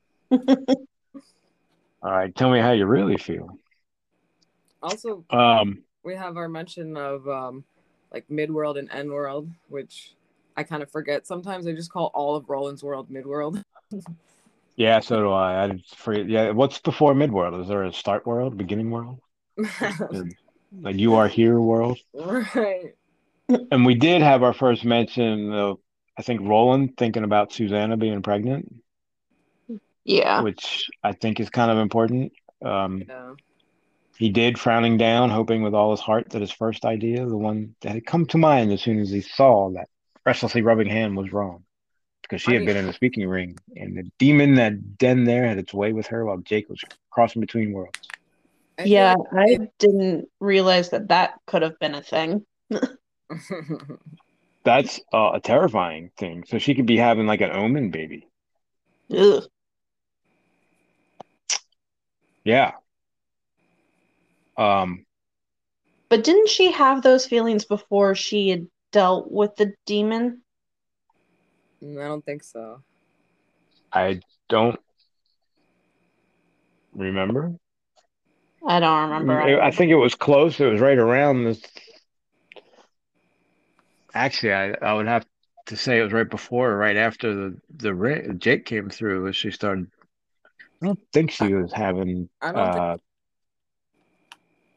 [2.03, 2.35] right.
[2.35, 3.59] Tell me how you really feel.
[4.83, 7.65] also Um, we have our mention of um
[8.13, 10.15] like midworld and endworld which
[10.57, 13.63] i kind of forget sometimes i just call all of roland's world midworld
[14.77, 15.65] yeah, so do I.
[15.65, 16.29] I just forget.
[16.29, 17.61] Yeah, what's before Midworld?
[17.63, 19.21] Is there a start world, beginning world?
[20.81, 22.95] like you are here world right
[23.71, 25.79] and we did have our first mention of
[26.19, 28.75] i think roland thinking about susanna being pregnant
[30.05, 30.41] Yeah.
[30.41, 32.33] which i think is kind of important
[32.65, 33.35] um, yeah
[34.19, 37.75] he did frowning down hoping with all his heart that his first idea the one
[37.81, 39.89] that had come to mind as soon as he saw that
[40.25, 41.65] restlessly rubbing hand was wrong
[42.33, 45.25] because she I had mean- been in the speaking ring and the demon that den
[45.25, 46.81] there had its way with her while jake was
[47.11, 47.99] crossing between worlds
[48.83, 52.47] Yeah, I didn't realize that that could have been a thing.
[54.65, 58.27] that's uh, a terrifying thing so she could be having like an omen baby
[59.15, 59.45] Ugh.
[62.45, 62.73] Yeah.
[64.57, 65.05] Um,
[66.09, 70.41] But didn't she have those feelings before she had dealt with the demon?
[71.83, 72.83] I don't think so
[73.93, 74.81] I don't
[76.95, 77.55] remember.
[78.67, 79.41] I don't remember.
[79.41, 79.77] I either.
[79.77, 80.59] think it was close.
[80.61, 81.61] It was right around this.
[84.15, 85.27] Actually, I, I would have
[85.67, 89.29] to say it was right before or right after the the ring, Jake came through
[89.29, 89.89] as she started.
[90.83, 92.29] I don't think she was having.
[92.41, 92.97] I don't think- Uh,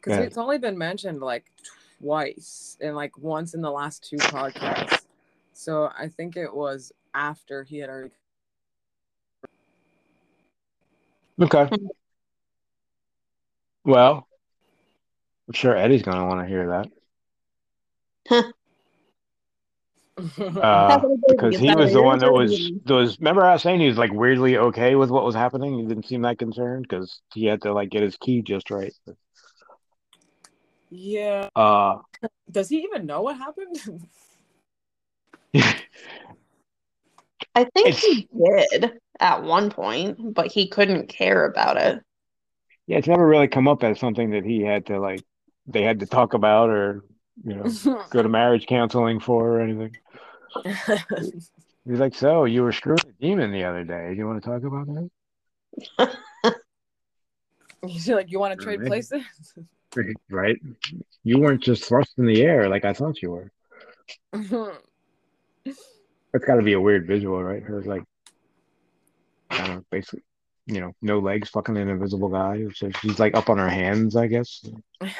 [0.00, 1.46] because it's only been mentioned like
[2.00, 4.95] twice and like once in the last two podcasts
[5.56, 8.10] so i think it was after he had already
[11.40, 11.70] okay.
[13.84, 14.26] Well,
[15.48, 18.48] I'm sure Eddie's going to want to hear that.
[20.60, 23.98] Uh, because he was the one that was was remember I was saying he was
[23.98, 25.78] like weirdly okay with what was happening.
[25.78, 28.92] He didn't seem that concerned because he had to like get his key just right.
[30.90, 31.96] yeah Uh,
[32.50, 33.76] does he even know what happened
[37.54, 42.02] I think It's- he did at one point, but he couldn't care about it.
[42.86, 45.20] yeah, it's never really come up as something that he had to like
[45.66, 47.04] they had to talk about or
[47.44, 47.64] you know
[48.10, 49.96] go to marriage counseling for or anything.
[51.84, 54.10] He's like, so you were screwing a demon the other day.
[54.10, 54.86] Do you want to talk about
[55.98, 56.60] that?
[57.86, 58.88] You're like, you want to trade Right.
[58.88, 59.22] places?
[60.30, 60.56] right?
[61.24, 63.52] You weren't just thrust in the air like I thought you were.
[66.32, 67.62] That's got to be a weird visual, right?
[67.62, 68.02] Her like,
[69.50, 70.22] I don't know, basically,
[70.66, 72.64] you know, no legs, fucking an invisible guy.
[72.74, 74.64] So she's like up on her hands, I guess.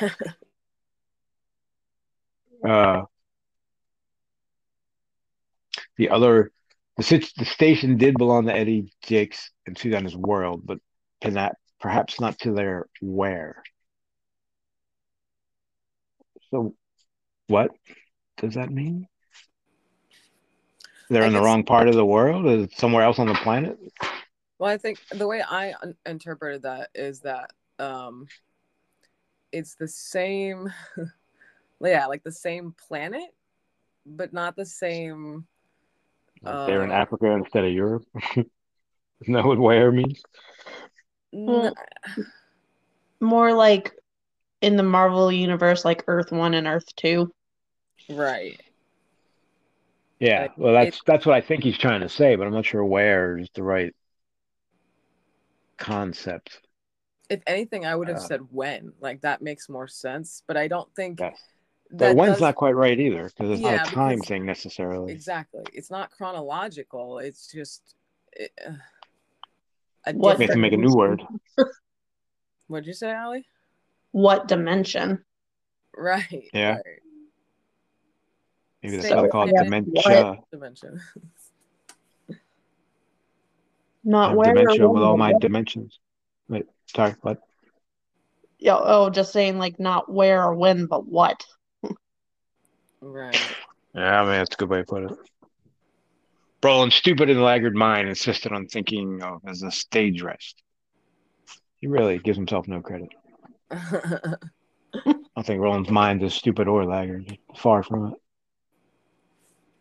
[2.65, 3.03] Uh,
[5.97, 6.51] the other,
[6.97, 10.79] the the station did belong to Eddie Jakes and Susanna's World, but
[11.21, 13.63] can that perhaps not to their where?
[16.51, 16.75] So,
[17.49, 17.71] what
[18.39, 19.07] does that mean?
[21.11, 22.47] They're I in the wrong part of the world?
[22.47, 23.79] Is somewhere else on the planet?
[24.59, 28.27] Well, I think the way I un- interpreted that is that um,
[29.53, 30.73] it's the same,
[31.81, 33.35] yeah, like the same planet,
[34.07, 35.47] but not the same.
[36.43, 38.05] Like they're in Uh, Africa instead of Europe.
[38.37, 40.23] Isn't that what where means?
[41.47, 41.75] Well, N-
[43.21, 43.93] More like
[44.63, 47.33] in the Marvel universe, like Earth One and Earth Two.
[48.09, 48.61] right.
[50.19, 52.65] Yeah, Like, well, that's that's what I think he's trying to say, but I'm not
[52.65, 53.95] sure where is the right
[55.77, 56.61] concept.
[57.29, 58.93] If anything, I would have Uh, said when.
[59.01, 61.39] Like that makes more sense, but I don't think Yes.
[61.91, 64.29] that But when's does- not quite right either, because it's Yeah, not a time because-
[64.29, 65.13] thing necessarily.
[65.13, 65.65] exactly.
[65.73, 67.19] It's not chronological.
[67.19, 67.95] It's just
[68.33, 68.73] it, uh,
[70.07, 71.23] a What We have to make a new word.
[72.69, 73.47] What'd you say, Ali?
[74.13, 75.25] What dimension?
[75.97, 76.49] Right.
[76.53, 76.77] Yeah.
[76.77, 77.03] Right.
[78.87, 80.39] Maybe that's Same why they call it yeah, dementia.
[80.53, 81.01] Dimension.
[84.05, 85.43] Not where or dementia with all my what?
[85.43, 85.99] dimensions.
[86.49, 87.41] Wait, sorry, what?
[88.61, 91.45] Yeah, oh, just saying like not where or when, but what.
[93.01, 93.37] Right.
[93.93, 95.19] Yeah, I mean that's a good way to put it.
[96.63, 100.63] Roland's stupid and laggard mind insisted on thinking of as a stage rest.
[101.81, 103.09] He really gives himself no credit.
[103.73, 104.37] I
[104.95, 107.37] don't think Roland's mind is stupid or laggard.
[107.57, 108.15] Far from it.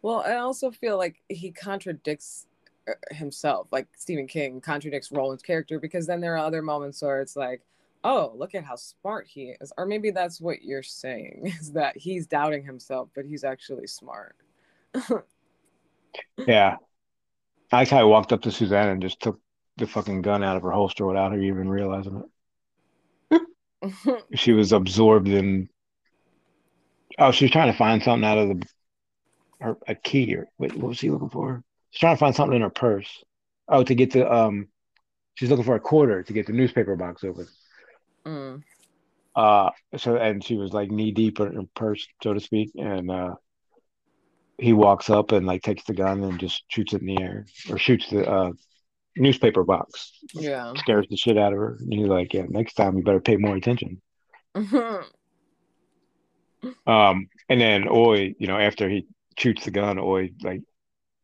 [0.06, 2.46] Well, I also feel like he contradicts
[2.88, 3.66] uh, himself.
[3.72, 7.64] Like Stephen King contradicts Roland's character because then there are other moments where it's like,
[8.04, 9.74] oh, look at how smart he is.
[9.80, 14.36] Or maybe that's what you're saying is that he's doubting himself, but he's actually smart.
[16.38, 16.78] Yeah.
[17.74, 19.38] I kind of walked up to Suzanne and just took
[19.76, 22.24] the fucking gun out of her holster without her even realizing
[23.32, 23.42] it.
[24.36, 25.68] She was absorbed in.
[27.20, 28.66] Oh, she was trying to find something out of the
[29.62, 31.64] her a key or wait, what was he looking for?
[31.92, 33.24] She's trying to find something in her purse.
[33.68, 34.68] Oh, to get the um,
[35.36, 37.48] she's looking for a quarter to get the newspaper box open.
[38.26, 38.64] Mm.
[39.36, 43.10] Uh, so and she was like knee deep in her purse, so to speak, and
[43.12, 43.36] uh,
[44.58, 47.46] he walks up and like takes the gun and just shoots it in the air
[47.70, 48.52] or shoots the uh
[49.18, 50.74] newspaper box, Yeah.
[50.76, 51.78] scares the shit out of her.
[51.80, 54.02] And he's like, yeah, next time you better pay more attention.
[56.88, 59.06] Um, and then Oy, you know, after he
[59.38, 60.62] shoots the gun, Oy like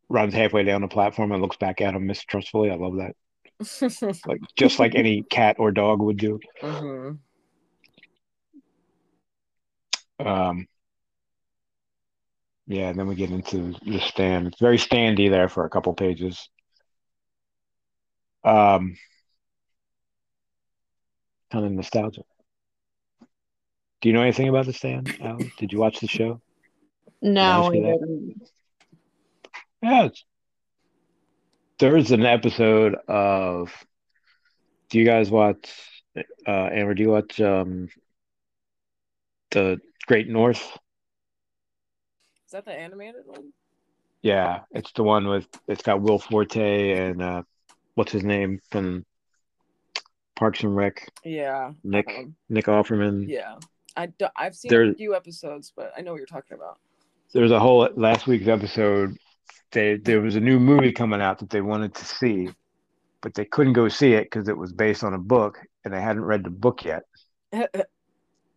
[0.10, 2.70] runs halfway down the platform and looks back at him mistrustfully.
[2.70, 3.16] I love that.
[4.26, 6.40] Like just like any cat or dog would do.
[6.62, 7.20] Mhm.
[10.20, 10.68] Um,
[12.68, 14.48] yeah, and then we get into the stand.
[14.48, 16.50] It's very standy there for a couple pages.
[18.44, 18.98] Um,
[21.52, 22.26] kind of nostalgic.
[24.02, 25.52] Do you know anything about the stand, Alan?
[25.58, 26.42] Did you watch the show?
[27.22, 28.50] No, I didn't.
[29.82, 30.10] Yeah,
[31.80, 33.72] there's an episode of.
[34.90, 35.72] Do you guys watch?
[36.16, 36.22] Uh,
[36.72, 37.88] Amber, do you watch um,
[39.52, 40.62] the Great North?
[42.46, 43.54] Is that the animated one?
[44.22, 47.44] Yeah, it's the one with it's got Will Forte and uh,
[47.96, 49.06] what's his name from
[50.36, 51.72] Parks and Rec, Yeah.
[51.84, 53.26] Nick um, Nick Offerman.
[53.28, 53.56] yeah.
[53.96, 56.78] I do, I've seen There- a few episodes, but I know what you're talking about.
[57.34, 59.18] There's a whole last week's episode.
[59.72, 62.50] They there was a new movie coming out that they wanted to see,
[63.22, 66.02] but they couldn't go see it because it was based on a book and they
[66.02, 67.04] hadn't read the book yet.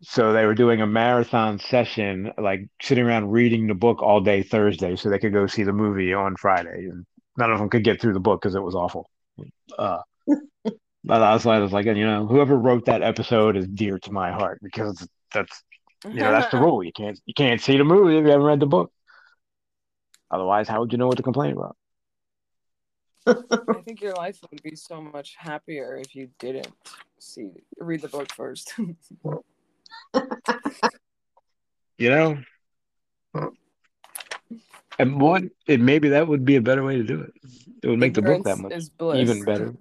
[0.06, 4.42] So they were doing a marathon session, like sitting around reading the book all day
[4.42, 6.88] Thursday, so they could go see the movie on Friday.
[6.90, 7.06] And
[7.38, 9.08] none of them could get through the book because it was awful.
[9.78, 10.00] Uh,
[11.04, 14.12] but I was, I was like, you know, whoever wrote that episode is dear to
[14.12, 15.62] my heart because that's
[16.12, 16.82] you know that's the rule.
[16.82, 18.92] You can't you can't see the movie if you haven't read the book.
[20.30, 21.76] Otherwise, how would you know what to complain about?
[23.26, 26.68] I think your life would be so much happier if you didn't
[27.18, 28.74] see read the book first.
[31.96, 32.42] You know,
[34.98, 37.32] and what it maybe that would be a better way to do it.
[37.82, 38.72] It would make the book that much
[39.14, 39.74] even better.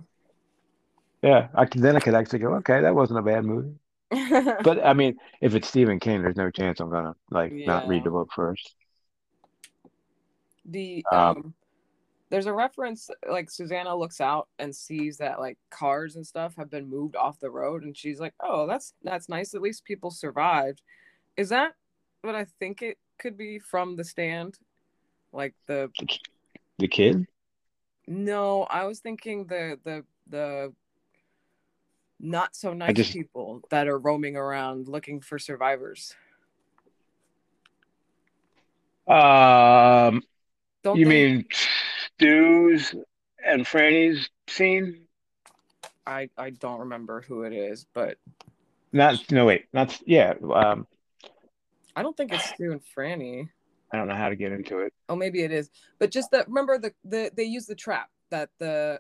[1.22, 3.76] Yeah, I could then I could actually go, okay, that wasn't a bad movie.
[4.64, 8.04] But I mean, if it's Stephen King, there's no chance I'm gonna like not read
[8.04, 8.76] the book first.
[10.66, 11.54] the Um, um
[12.30, 16.72] there's a reference like Susanna looks out and sees that like cars and stuff have
[16.72, 19.54] been moved off the road and she's like, "Oh, that's that's nice.
[19.54, 20.82] At least people survived."
[21.38, 21.74] Is that
[22.22, 24.60] what I think it could be from the stand?
[25.34, 25.92] Like the
[26.78, 27.26] The kid?
[28.08, 30.74] no, I was thinking the the the
[32.24, 36.16] not so nice just- people that are roaming around looking for survivors.
[39.08, 40.24] Um,
[40.84, 41.46] Don't you they- mean
[42.16, 42.96] Stu's
[43.46, 45.06] and Franny's scene?
[46.08, 48.18] I I don't remember who it is, but
[48.92, 50.34] Not no wait, not yeah.
[50.54, 50.88] Um,
[51.96, 53.50] I don't think it's Stu and Franny.
[53.92, 54.94] I don't know how to get into it.
[55.08, 55.70] Oh, maybe it is.
[56.00, 59.00] But just that remember the the they use the trap that the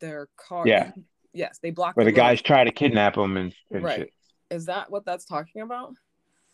[0.00, 0.66] their car.
[0.66, 0.92] Yeah.
[1.32, 2.16] Yes, they block Where the road.
[2.16, 3.98] guys try to kidnap him and, and Right.
[4.00, 4.12] shit.
[4.50, 5.94] Is that what that's talking about?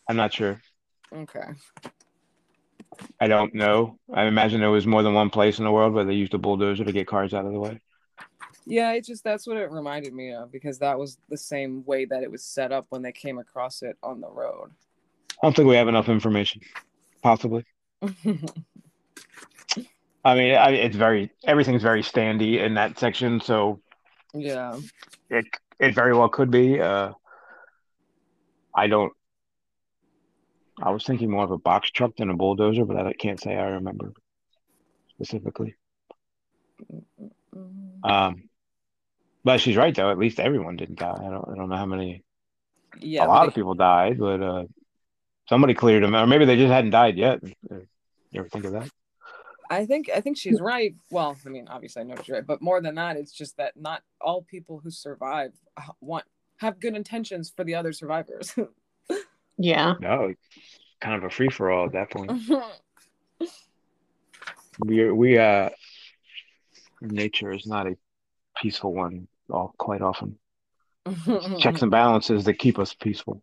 [0.09, 0.61] I'm not sure.
[1.13, 1.45] Okay.
[3.19, 3.99] I don't know.
[4.13, 6.37] I imagine there was more than one place in the world where they used a
[6.37, 7.79] bulldozer to get cars out of the way.
[8.65, 12.05] Yeah, it just that's what it reminded me of because that was the same way
[12.05, 14.71] that it was set up when they came across it on the road.
[15.41, 16.61] I don't think we have enough information.
[17.21, 17.63] Possibly.
[18.01, 18.07] I
[20.35, 23.81] mean, I, it's very everything's very standy in that section, so
[24.35, 24.79] yeah.
[25.29, 25.45] it
[25.79, 26.79] it very well could be.
[26.79, 27.11] Uh,
[28.73, 29.13] I don't.
[30.81, 33.55] I was thinking more of a box truck than a bulldozer, but I can't say
[33.55, 34.13] I remember
[35.09, 35.75] specifically.
[38.03, 38.49] Um,
[39.43, 40.11] but she's right though.
[40.11, 41.17] At least everyone didn't die.
[41.17, 41.49] I don't.
[41.49, 42.23] I don't know how many.
[42.99, 43.25] Yeah.
[43.25, 44.63] a lot but of people died, but uh,
[45.49, 47.39] somebody cleared them, or maybe they just hadn't died yet.
[47.43, 47.87] You
[48.35, 48.89] ever think of that?
[49.69, 50.95] I think I think she's right.
[51.09, 53.73] Well, I mean, obviously I know she's right, but more than that, it's just that
[53.75, 55.51] not all people who survive
[56.01, 56.25] want
[56.57, 58.53] have good intentions for the other survivors.
[59.57, 59.93] Yeah.
[60.01, 60.41] No, it's
[60.99, 62.31] kind of a free for all at that point.
[64.79, 65.69] We we uh,
[66.99, 67.95] nature is not a
[68.57, 69.29] peaceful one.
[69.49, 70.37] All quite often,
[71.59, 73.41] checks and balances that keep us peaceful.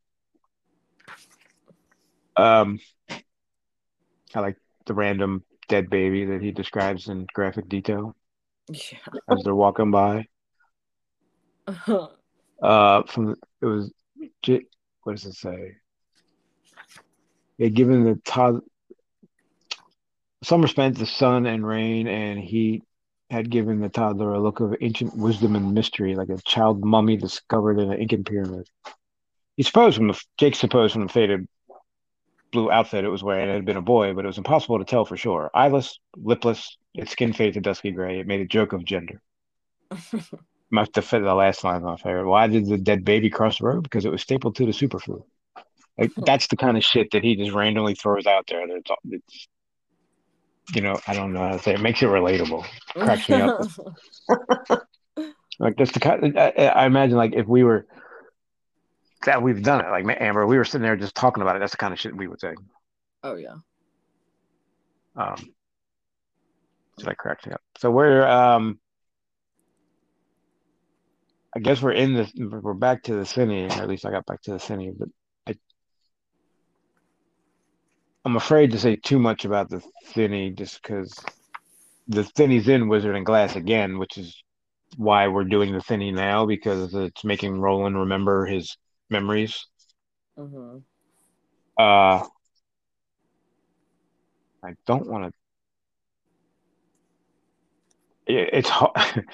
[2.36, 2.80] Um,
[4.34, 5.42] I like the random
[5.72, 8.14] dead baby that he describes in graphic detail
[8.68, 8.98] yeah.
[9.30, 10.26] as they're walking by.
[12.62, 13.92] Uh, from it was,
[15.02, 15.74] what does it say?
[17.58, 18.60] They given the Todd.
[20.44, 22.84] Summer spent the sun and rain and heat
[23.30, 27.16] had given the toddler a look of ancient wisdom and mystery, like a child mummy
[27.16, 28.68] discovered in an Incan pyramid.
[29.56, 31.48] He supposed from the Jake supposed from the faded
[32.52, 34.84] blue outfit it was wearing it had been a boy, but it was impossible to
[34.84, 35.50] tell for sure.
[35.54, 38.20] Eyeless, lipless, its skin faded to dusky gray.
[38.20, 39.20] It made a joke of gender.
[40.70, 42.26] My the, the last line my favorite.
[42.26, 43.82] Why did the dead baby cross the road?
[43.82, 45.22] Because it was stapled to the superfood.
[45.98, 48.66] Like that's the kind of shit that he just randomly throws out there.
[48.66, 49.48] That's it's,
[50.74, 51.80] you know, I don't know how to say it.
[51.80, 52.64] it makes it relatable.
[52.94, 53.66] Cracks me up.
[55.58, 56.36] Like that's the kind.
[56.38, 57.86] I, I imagine like if we were
[59.24, 59.90] that we've done it.
[59.90, 61.60] Like Amber, we were sitting there just talking about it.
[61.60, 62.54] That's the kind of shit we would say.
[63.22, 63.54] oh yeah.
[65.14, 65.52] Um,
[67.04, 67.60] that cracks me up.
[67.78, 68.78] So we're um,
[71.54, 74.42] I guess we're in the we're back to the or at least I got back
[74.42, 75.08] to the thinny, but
[75.46, 75.54] I
[78.24, 81.14] I'm afraid to say too much about the thinny just because
[82.08, 84.42] the thinny's in Wizard and Glass again, which is
[84.96, 88.76] why we're doing the thinny now because it's making Roland remember his
[89.12, 89.66] memories.
[90.36, 90.78] hmm
[91.78, 92.26] Uh,
[94.64, 95.34] I don't want
[98.26, 98.34] to.
[98.58, 98.92] It's hard.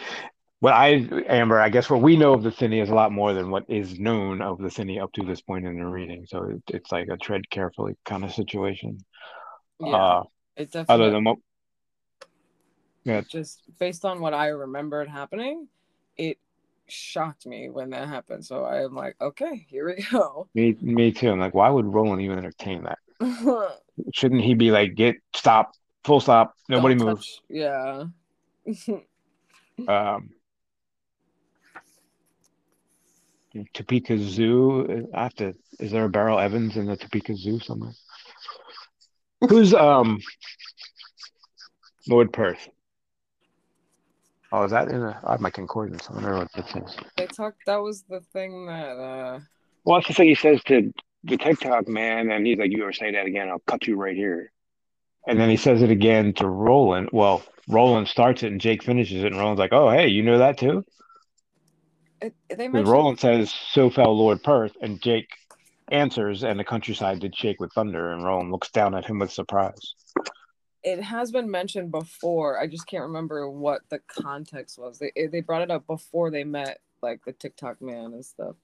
[0.61, 3.33] What I, Amber, I guess what we know of the thinny is a lot more
[3.33, 6.27] than what is known of the thinny up to this point in the reading.
[6.27, 8.99] So it, it's like a tread carefully kind of situation.
[9.79, 9.97] Yeah.
[9.97, 10.23] Uh,
[10.57, 10.95] it definitely.
[10.95, 11.37] other than what,
[13.05, 15.69] yeah, just based on what I remembered happening,
[16.17, 16.39] it
[16.91, 18.45] shocked me when that happened.
[18.45, 20.49] So I'm like, okay, here we go.
[20.55, 21.31] me, me too.
[21.31, 22.99] I'm like, why would Roland even entertain that?
[24.15, 25.73] Shouldn't he be like, get stop,
[26.05, 27.19] full stop, nobody Don't move?
[27.19, 28.05] touch- Yeah.
[29.87, 30.31] Um,
[33.75, 35.07] Topeka Zoo.
[35.15, 35.55] I have to.
[35.79, 37.93] Is there a Barrel Evans in the Topeka Zoo somewhere?
[39.49, 40.19] Who's um
[42.09, 42.69] Lord Perth?
[44.51, 46.09] Oh, is that in a, I have my concordance.
[46.09, 46.97] I wonder what that says.
[47.17, 47.59] they talked.
[47.67, 48.97] That was the thing that.
[48.97, 49.41] uh
[49.85, 50.93] Well, that's the thing he says to
[51.25, 53.49] the Tick-Tock man, and he's like, "You ever say that again?
[53.49, 54.53] I'll cut you right here."
[55.27, 57.11] And then he says it again to Roland.
[57.13, 60.39] Well, Roland starts it, and Jake finishes it, and Roland's like, "Oh, hey, you know
[60.39, 60.85] that too?"
[62.23, 65.29] It, they mentioned Roland says, "So fell Lord Perth," and Jake
[65.91, 69.31] answers, "And the countryside did shake with thunder." And Roland looks down at him with
[69.31, 69.95] surprise.
[70.85, 72.59] It has been mentioned before.
[72.59, 74.99] I just can't remember what the context was.
[74.99, 78.55] They eh, they brought it up before they met, like the Tick-Tock man and stuff.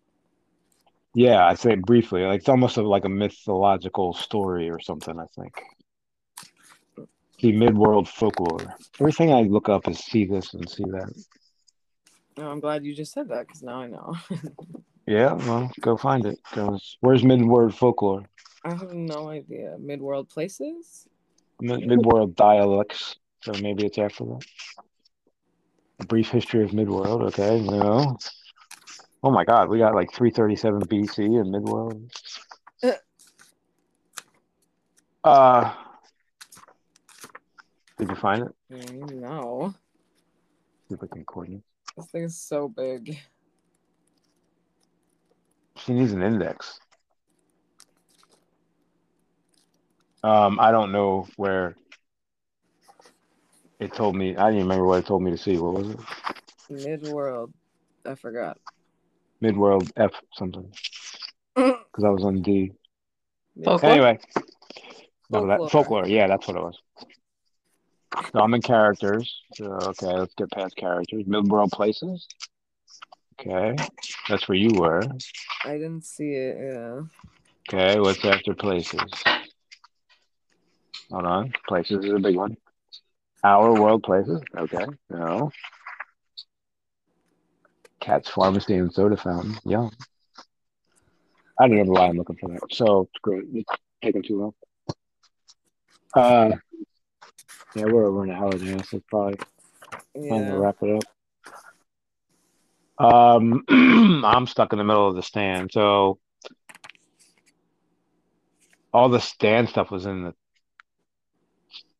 [1.14, 5.18] Yeah, I say briefly, like it's almost like a mythological story or something.
[5.18, 5.54] I think.
[7.40, 8.74] the mid-world folklore.
[9.00, 11.12] Everything I look up is see this and see that.
[12.38, 14.14] Oh, I'm glad you just said that because now I know.
[15.06, 16.38] Yeah, well, go find it.
[16.44, 18.24] 'cause where's mid-world folklore?
[18.64, 19.76] I have no idea.
[19.78, 21.06] Mid-world places.
[21.60, 23.16] Mid- Mid-world dialects.
[23.42, 24.44] So maybe it's after that.
[26.00, 27.22] A brief history of mid-world.
[27.22, 28.16] Okay, no.
[29.22, 32.10] Oh my God, we got like 337 BC in Midworld.
[35.24, 35.72] Uh,
[37.96, 38.90] did you find it?
[39.14, 39.74] No,
[41.02, 41.62] I can
[41.96, 43.18] this thing is so big.
[45.76, 46.78] She needs an index.
[50.24, 51.76] Um, I don't know where
[53.78, 54.34] it told me.
[54.34, 55.58] I didn't remember what it told me to see.
[55.58, 56.00] What was it?
[56.70, 57.52] Mid-world.
[58.06, 58.56] I forgot.
[59.42, 60.72] Mid-world F something.
[61.54, 62.72] Because I was on D.
[63.62, 63.92] Folklore?
[63.92, 64.18] Anyway,
[65.30, 65.58] no, Folklore.
[65.58, 66.06] that folklore.
[66.08, 66.78] Yeah, that's what it was.
[68.32, 69.42] So I'm in characters.
[69.54, 71.24] So, okay, let's get past characters.
[71.26, 72.26] Mid-world places.
[73.38, 73.76] Okay,
[74.28, 75.02] that's where you were.
[75.64, 76.56] I didn't see it.
[76.60, 77.02] Yeah.
[77.68, 79.02] Okay, what's after places?
[81.14, 81.52] Hold on.
[81.68, 82.56] Places is a big one.
[83.44, 84.42] Our world places.
[84.58, 84.84] Okay.
[85.08, 85.52] No.
[88.00, 89.56] Katz's pharmacy and soda fountain.
[89.64, 89.90] Yeah.
[91.60, 92.62] I don't know why I'm looking for that.
[92.72, 93.44] So screw it.
[93.52, 93.70] It's
[94.02, 94.54] taking too long.
[96.16, 96.56] Uh
[97.76, 99.36] yeah, we're over an hour now, so it's probably
[100.28, 101.04] time to wrap it
[102.98, 103.04] up.
[103.14, 103.64] Um
[104.24, 106.18] I'm stuck in the middle of the stand, so
[108.92, 110.34] all the stand stuff was in the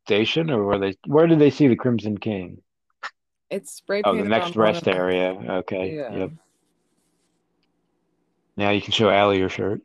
[0.07, 2.63] station or were they where did they see the Crimson King?
[3.51, 5.33] It's spray Oh, the next rest area.
[5.33, 5.95] Okay.
[5.95, 6.17] Yeah.
[6.17, 6.31] Yep.
[8.57, 9.81] Now you can show Allie your shirt.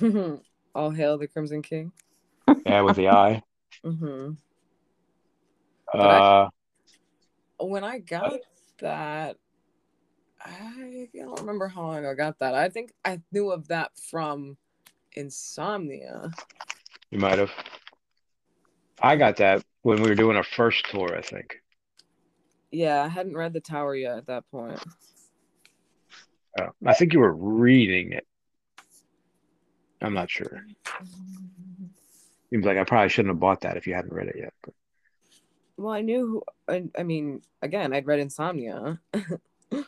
[0.74, 1.92] All hail the Crimson King.
[2.66, 3.42] Yeah, with the eye.
[3.84, 4.32] hmm
[5.92, 6.48] Uh
[7.58, 8.32] When I got
[8.80, 9.36] that,
[10.44, 12.54] I don't remember how long I got that.
[12.54, 14.56] I think I knew of that from
[15.12, 16.30] Insomnia.
[17.10, 17.50] you might have.
[19.00, 21.56] I got that when we were doing our first tour, I think.
[22.70, 24.80] Yeah, I hadn't read The Tower yet at that point.
[26.58, 28.26] Uh, I think you were reading it.
[30.02, 30.64] I'm not sure.
[32.50, 34.52] Seems like I probably shouldn't have bought that if you hadn't read it yet.
[34.62, 34.74] But
[35.76, 36.26] Well, I knew.
[36.26, 36.42] Who,
[36.72, 39.00] I, I mean, again, I'd read Insomnia.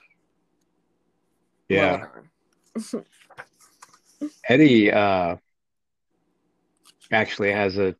[1.68, 2.06] yeah,
[4.48, 5.36] Eddie uh
[7.10, 7.94] actually has a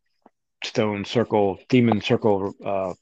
[0.65, 2.55] stone circle, demon circle.
[2.65, 2.95] Uh,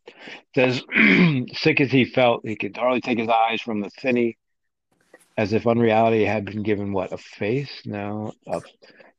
[0.55, 0.83] says,
[1.53, 4.37] sick as he felt, he could hardly take his eyes from the thinny,
[5.37, 7.83] as if unreality had been given what a face.
[7.85, 8.61] No, uh,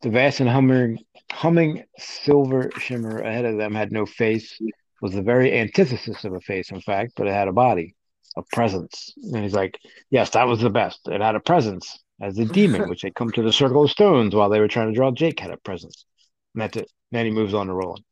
[0.02, 1.00] the vast and humming,
[1.32, 4.60] humming silver shimmer ahead of them had no face.
[5.02, 7.96] Was the very antithesis of a face, in fact, but it had a body,
[8.38, 9.12] a presence.
[9.34, 9.80] And he's like,
[10.12, 11.00] yes, that was the best.
[11.08, 14.36] It had a presence, as the demon, which had come to the circle of stones
[14.36, 16.05] while they were trying to draw Jake, had a presence.
[16.54, 16.92] And that's it.
[17.12, 18.04] Then he moves on to Roland.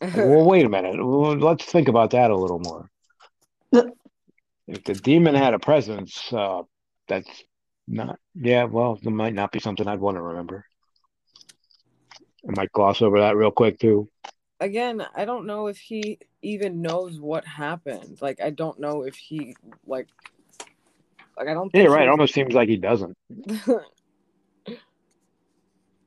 [0.00, 1.02] Well, wait a minute.
[1.02, 2.90] Let's think about that a little more.
[4.68, 6.62] If the demon had a presence, uh,
[7.08, 7.44] that's
[7.86, 8.18] not.
[8.34, 10.66] Yeah, well, it might not be something I'd want to remember.
[12.48, 14.08] I might gloss over that real quick too.
[14.60, 18.18] again, I don't know if he even knows what happened.
[18.20, 19.56] Like, I don't know if he
[19.86, 20.08] like,
[21.36, 21.70] like I don't.
[21.74, 22.04] Yeah, right.
[22.04, 23.16] It almost seems like he doesn't.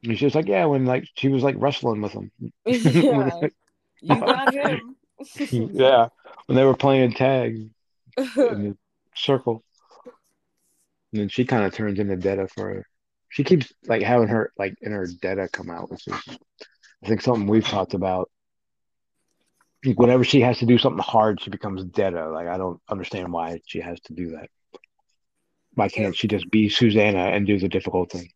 [0.01, 2.31] He's just like, yeah, when like she was like wrestling with him.
[2.65, 3.31] yeah,
[4.01, 4.95] you got him.
[5.51, 6.07] yeah,
[6.45, 7.69] when they were playing tag
[8.17, 8.77] in the
[9.15, 9.63] circle.
[11.11, 12.85] And then she kind of turns into Detta for her.
[13.29, 16.13] She keeps like having her like in her Detta come out, which is
[17.03, 18.29] I think something we've talked about.
[19.85, 22.29] Like, Whenever she has to do something hard, she becomes Detta.
[22.29, 24.49] Like I don't understand why she has to do that.
[25.73, 28.29] Why can't she just be Susanna and do the difficult thing?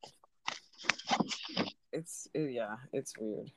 [1.91, 3.51] it's yeah, it's weird.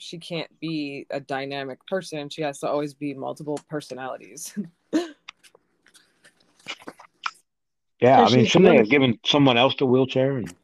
[0.00, 2.30] She can't be a dynamic person.
[2.30, 4.56] She has to always be multiple personalities.
[8.00, 10.38] Yeah, I mean, she's shouldn't they have given someone else the wheelchair?
[10.38, 10.54] And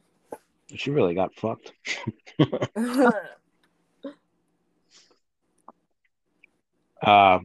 [0.75, 1.71] she really got fucked.
[6.99, 7.39] Uh,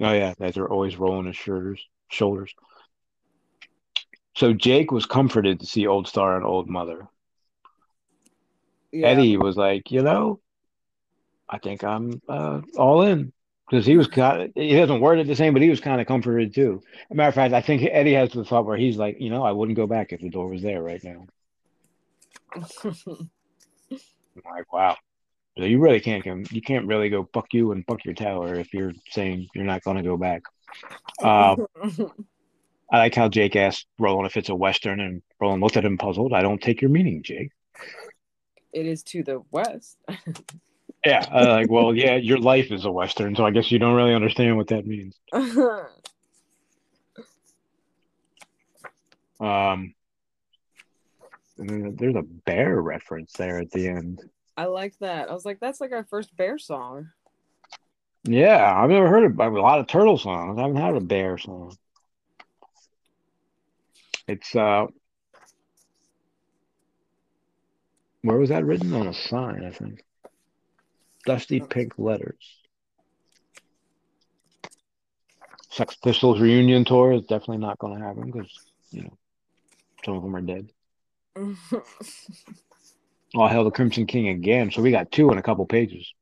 [0.00, 1.86] oh yeah, guys are always rolling his shoulders.
[2.08, 2.54] Shoulders.
[4.34, 7.06] So Jake was comforted to see Old Star and Old Mother.
[8.90, 9.08] Yeah.
[9.08, 10.40] Eddie was like, you know,
[11.50, 13.32] I think I'm uh, all in
[13.68, 16.06] because he was kind of, he hasn't worded the same, but he was kind of
[16.06, 16.82] comforted too.
[16.84, 19.30] As a matter of fact, I think Eddie has the thought where he's like, you
[19.30, 21.26] know, I wouldn't go back if the door was there right now.
[22.84, 23.30] I'm
[24.44, 24.96] like, wow.
[25.58, 28.54] So you really can't come, you can't really go fuck you and fuck your tower
[28.54, 30.42] if you're saying you're not going to go back.
[31.20, 31.56] Uh,
[32.92, 35.98] I like how Jake asked Roland if it's a Western, and Roland looked at him
[35.98, 36.32] puzzled.
[36.32, 37.50] I don't take your meaning, Jake.
[38.72, 39.98] it is to the west.
[41.04, 43.96] Yeah, uh, like, well, yeah, your life is a Western, so I guess you don't
[43.96, 45.18] really understand what that means.
[49.40, 49.94] Um,
[51.56, 54.22] then there's a bear reference there at the end.
[54.56, 55.30] I like that.
[55.30, 57.08] I was like, that's like our first bear song.
[58.24, 60.58] Yeah, I've never heard of a lot of turtle songs.
[60.58, 61.74] I haven't had a bear song.
[64.28, 64.86] It's uh,
[68.22, 69.64] where was that written on a sign?
[69.64, 70.04] I think
[71.26, 72.38] dusty pink letters.
[75.70, 78.50] Sex Pistols reunion tour is definitely not going to happen because
[78.90, 79.16] you know
[80.04, 80.70] some of them are dead.
[83.34, 84.72] All hell, the Crimson King again.
[84.72, 86.12] So we got two in a couple pages.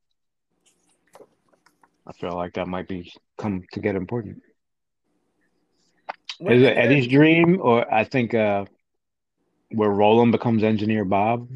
[2.06, 4.42] I feel like that might be come to get important.
[6.40, 8.66] Is it Eddie's dream, or I think uh,
[9.70, 11.48] where Roland becomes Engineer Bob,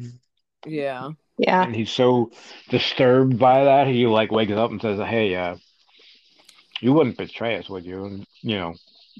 [0.65, 1.11] Yeah.
[1.37, 1.63] Yeah.
[1.63, 2.31] and he's so
[2.69, 5.55] disturbed by that, he like wakes up and says, "Hey, uh,
[6.81, 8.75] you wouldn't betray us, would you?" And you know,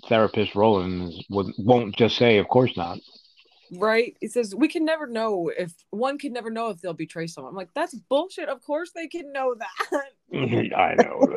[0.08, 3.00] therapist Roland won't just say, "Of course not."
[3.78, 4.16] Right.
[4.22, 7.52] It says we can never know if one can never know if they'll betray someone.
[7.52, 8.50] I'm like, that's bullshit.
[8.50, 10.04] Of course they can know that.
[10.34, 11.28] I know,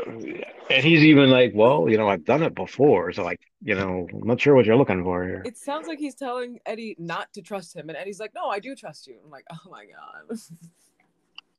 [0.70, 4.08] and he's even like, "Well, you know, I've done it before, so like, you know,
[4.10, 7.30] I'm not sure what you're looking for here." It sounds like he's telling Eddie not
[7.34, 9.84] to trust him, and Eddie's like, "No, I do trust you." I'm like, "Oh my
[9.84, 10.38] god."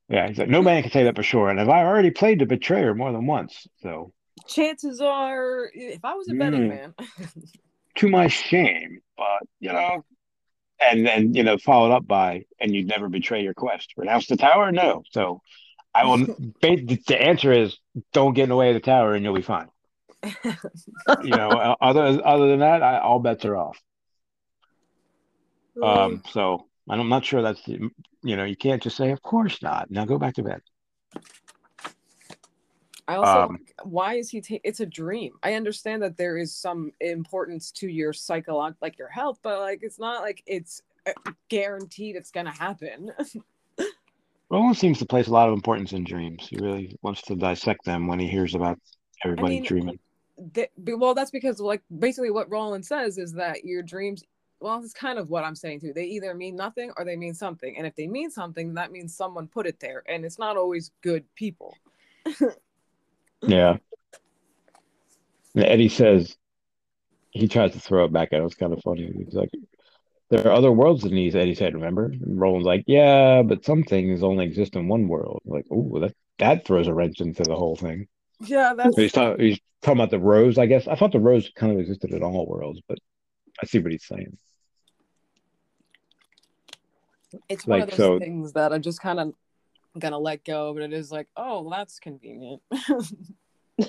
[0.10, 2.40] Yeah, he's like, "No man can say that for sure," and have I've already played
[2.40, 4.14] the betrayer more than once, so.
[4.48, 6.70] Chances are, if I was a betting Mm.
[6.70, 6.94] man,
[7.98, 10.06] to my shame, but you know,
[10.80, 13.94] and then you know, followed up by, and you'd never betray your quest.
[13.98, 14.72] Renounce the tower?
[14.72, 15.04] No.
[15.12, 15.42] So
[15.94, 16.18] I will.
[16.62, 17.78] the answer is
[18.14, 19.68] don't get in the way of the tower, and you'll be fine.
[21.24, 23.80] You know, other other than that, I, all bets are off.
[25.82, 27.90] Um, so I'm not sure that's the-
[28.24, 29.92] you know, you can't just say, of course not.
[29.92, 30.62] Now go back to bed.
[33.08, 34.62] I also um, why is he taking?
[34.64, 35.34] It's a dream.
[35.42, 39.80] I understand that there is some importance to your psychological, like your health, but like
[39.82, 43.12] it's not like it's uh, guaranteed it's gonna happen.
[44.50, 46.48] Roland seems to place a lot of importance in dreams.
[46.50, 48.80] He really wants to dissect them when he hears about
[49.24, 50.00] everybody mean, dreaming.
[50.54, 54.24] Th- be- well, that's because like basically what Roland says is that your dreams.
[54.60, 55.94] Well, it's kind of what I'm saying too.
[55.94, 59.16] They either mean nothing or they mean something, and if they mean something, that means
[59.16, 61.78] someone put it there, and it's not always good people.
[63.42, 63.78] Yeah.
[65.56, 66.38] And Eddie says
[67.32, 68.52] he tries to throw it back at us.
[68.52, 69.12] It's kind of funny.
[69.26, 69.50] He's like,
[70.30, 73.84] "There are other worlds than these." Eddie said, "Remember?" And Roland's like, "Yeah, but some
[73.84, 77.56] things only exist in one world." Like, oh, that that throws a wrench into the
[77.56, 78.08] whole thing.
[78.42, 79.46] Yeah, that's So he's talking.
[79.46, 80.58] He's talking about the rose.
[80.58, 83.00] I guess I thought the rose kind of existed in all worlds, but
[83.62, 84.38] I see what he's saying.
[87.50, 89.34] it's one of those so- things that I'm just kind of
[90.00, 92.62] gonna let go, but it is like, oh, well, that's convenient.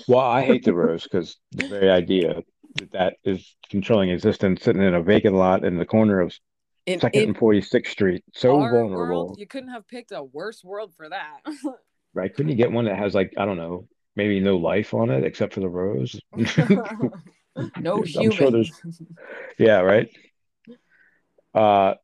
[0.07, 2.43] Well, I hate the rose because the very idea
[2.75, 6.35] that that is controlling existence, sitting in a vacant lot in the corner of
[6.87, 8.97] in, Second in and Forty Sixth Street, so vulnerable.
[8.97, 11.41] world, you couldn't have picked a worse world for that.
[12.15, 12.35] Right?
[12.35, 13.87] Couldn't you get one that has like I don't know,
[14.17, 16.19] maybe no life on it except for the rose?
[17.79, 18.33] no I'm human.
[18.33, 18.65] sure
[19.59, 20.09] yeah, right.
[21.55, 21.95] Uh,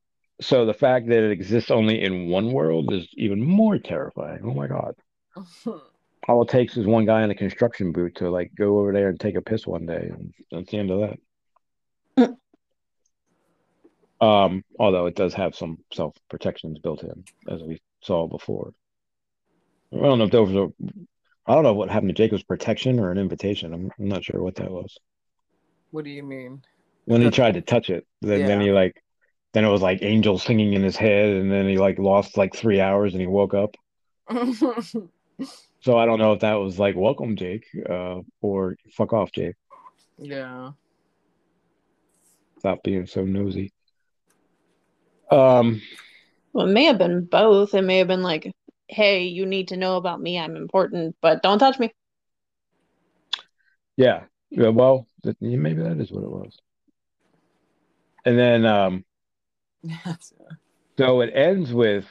[0.40, 4.40] so the fact that it exists only in one world is even more terrifying.
[4.44, 4.94] Oh my God!
[6.28, 9.08] All it takes is one guy in a construction boot to like go over there
[9.10, 11.00] and take a piss one day, and that's the end of
[12.16, 12.30] that.
[14.20, 18.72] Um, although it does have some self protections built in, as we saw before.
[19.92, 20.68] I don't know if there was a,
[21.46, 23.74] I don't know what happened to Jacob's protection or an invitation.
[23.74, 24.96] I'm, I'm not sure what that was.
[25.90, 26.62] what do you mean?
[27.06, 29.02] when he tried to touch it then then he like
[29.54, 32.54] then it was like angels singing in his head and then he like lost like
[32.54, 33.74] three hours and he woke up
[35.80, 39.54] so i don't know if that was like welcome jake uh or fuck off jake
[40.18, 40.70] yeah.
[42.58, 43.72] stop being so nosy
[45.30, 45.80] um
[46.52, 47.74] Well, it may have been both.
[47.74, 48.52] It may have been like,
[48.88, 50.38] hey, you need to know about me.
[50.38, 51.92] I'm important, but don't touch me.
[53.96, 56.56] yeah yeah well th- maybe that is what it was
[58.24, 59.13] And then um Yes.
[60.98, 62.06] so it ends with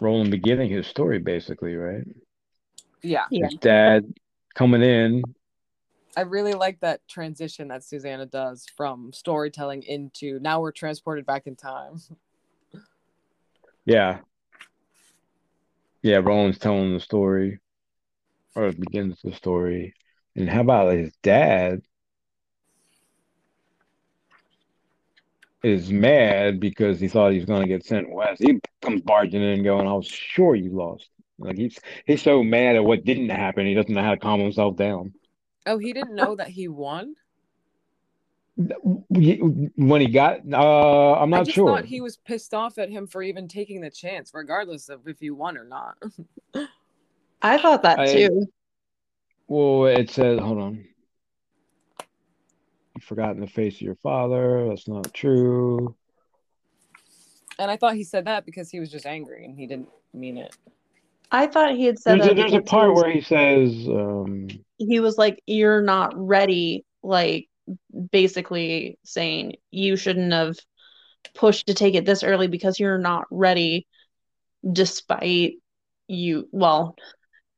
[0.00, 2.04] Roland beginning his story basically, right?
[3.04, 3.26] yeah.
[3.30, 3.46] Yeah.
[3.46, 4.14] His dad
[4.54, 5.22] coming in.
[6.16, 11.46] I really like that transition that Susanna does from storytelling into now we're transported back
[11.46, 12.00] in time.
[13.86, 14.20] Yeah.
[16.00, 17.60] Yeah, Roland's telling the story.
[18.54, 19.92] Or begins the story.
[20.34, 21.82] And how about his dad
[25.64, 28.42] is mad because he thought he was gonna get sent west.
[28.42, 31.08] He comes barging in going, I was sure you lost.
[31.38, 34.40] Like he's he's so mad at what didn't happen, he doesn't know how to calm
[34.40, 35.14] himself down.
[35.66, 37.14] Oh, he didn't know that he won.
[38.56, 41.66] When he got uh I'm I not just sure.
[41.68, 45.20] thought he was pissed off at him for even taking the chance, regardless of if
[45.22, 45.96] you won or not.
[47.42, 48.46] I thought that I- too.
[49.46, 50.84] Well, it says, hold on.
[52.94, 54.68] You forgotten the face of your father.
[54.68, 55.94] That's not true.
[57.58, 60.38] and I thought he said that because he was just angry and he didn't mean
[60.38, 60.56] it.
[61.30, 63.88] I thought he had said There's a, that there's a part was- where he says,
[63.88, 64.48] um,
[64.78, 67.48] he was like, "You're not ready." Like
[68.12, 70.56] basically saying you shouldn't have
[71.34, 73.86] pushed to take it this early because you're not ready,
[74.70, 75.54] despite
[76.06, 76.48] you.
[76.52, 76.94] Well,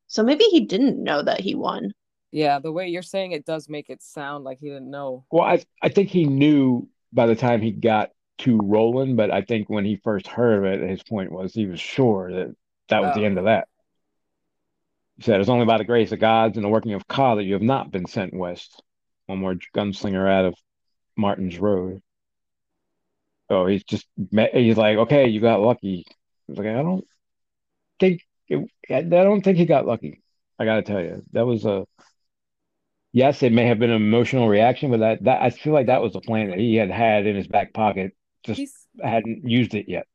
[0.08, 1.92] so maybe he didn't know that he won.
[2.36, 5.24] Yeah, the way you're saying it does make it sound like he didn't know.
[5.30, 8.10] well, I I think he knew by the time he got
[8.40, 11.64] to Roland, but I think when he first heard of it, his point was he
[11.64, 12.54] was sure that
[12.90, 13.24] that was the Oh.
[13.24, 13.68] end of that.
[15.16, 17.44] He said, It's only by the grace of gods and the working of Ka that
[17.44, 18.82] you have not been sent west.
[19.24, 20.54] One more gunslinger out of
[21.16, 22.02] Marten's Road.
[23.48, 24.06] Oh, he's just,
[24.52, 26.04] he's like, okay, you got lucky.
[26.46, 27.06] He's like, I don't
[27.98, 30.20] think, it, I don't think he got lucky.
[30.58, 31.86] I gotta tell you, that was a,
[33.16, 36.02] yes, it may have been an emotional reaction, but that, that I feel like that
[36.02, 38.12] was a plan that he had had in his back pocket,
[38.44, 40.06] just He's hadn't used it yet.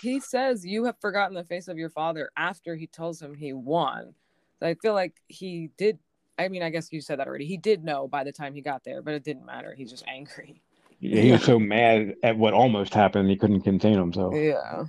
[0.00, 3.52] he says you have forgotten the face of your father after he tells him he
[3.52, 4.14] won.
[4.60, 5.98] So I feel like he did.
[6.38, 7.46] I mean, I guess you said that already.
[7.46, 9.74] He did know by the time he got there, but it didn't matter.
[9.76, 10.62] He's just angry.
[11.00, 14.34] He was so mad at what almost happened, he couldn't contain himself.
[14.34, 14.86] Yeah.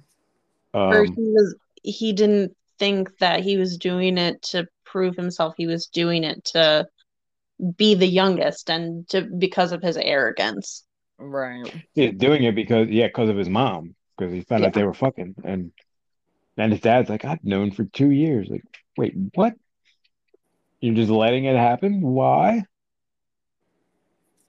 [0.73, 5.53] or Um, he was he didn't think that he was doing it to prove himself.
[5.57, 6.87] He was doing it to
[7.75, 10.85] be the youngest and to because of his arrogance.
[11.17, 11.71] Right.
[11.93, 14.67] He's doing it because yeah, because of his mom, because he found Yeah.
[14.67, 15.71] out they were fucking, and
[16.57, 18.47] and his dad's like, I've known for two years.
[18.49, 18.63] Like,
[18.97, 19.53] wait, what?
[20.81, 22.01] You're just letting it happen?
[22.01, 22.63] Why?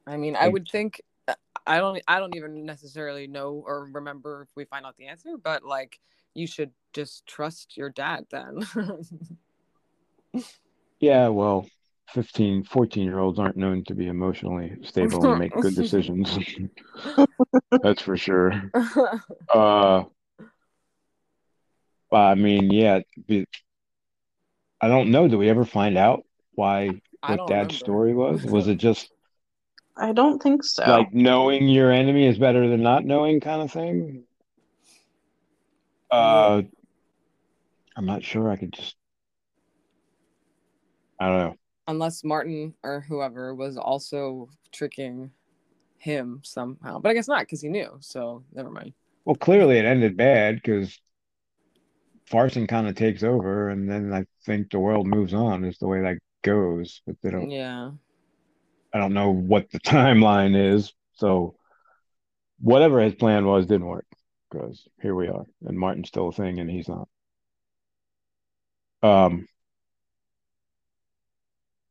[0.06, 1.34] I mean, I would think uh,
[1.66, 5.36] I don't I don't even necessarily know or remember if we find out the answer,
[5.42, 5.98] but like
[6.34, 8.60] you should just trust your dad then.
[11.00, 11.66] Yeah, well,
[12.12, 16.38] 15, 14 year olds aren't known to be emotionally stable and make good decisions.
[17.82, 18.70] That's for sure.
[19.52, 20.04] Uh,
[22.12, 23.00] I mean, yeah,
[24.80, 25.28] I don't know.
[25.28, 27.74] Do we ever find out why I what dad's remember.
[27.74, 28.44] story was?
[28.44, 29.10] Was it just
[29.96, 30.84] I don't think so.
[30.86, 34.24] like knowing your enemy is better than not knowing kind of thing?
[36.10, 36.62] Uh,
[37.96, 38.50] I'm not sure.
[38.50, 38.96] I could just,
[41.20, 41.56] I don't know.
[41.90, 45.32] Unless Marten or whoever was also tricking
[45.98, 47.00] him somehow.
[47.00, 47.96] But I guess not because he knew.
[47.98, 48.92] So never mind.
[49.24, 51.00] Well, clearly it ended bad because
[52.26, 55.64] Farson kind of takes over, and then I think the world moves on.
[55.64, 57.50] Is the way that goes, but they don't.
[57.50, 57.90] Yeah.
[58.94, 60.92] I don't know what the timeline is.
[61.14, 61.56] So
[62.60, 64.06] whatever his plan was didn't work
[64.48, 67.08] because here we are, and Marten's still a thing, and he's not.
[69.02, 69.48] Um,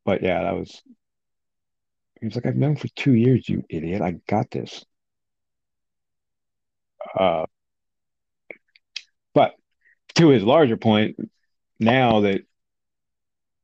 [0.09, 0.81] but yeah, that was.
[2.19, 4.01] He was like, "I've known for two years, you idiot.
[4.01, 4.83] I got this."
[7.13, 7.45] Uh,
[9.35, 9.53] but
[10.15, 11.17] to his larger point,
[11.79, 12.41] now that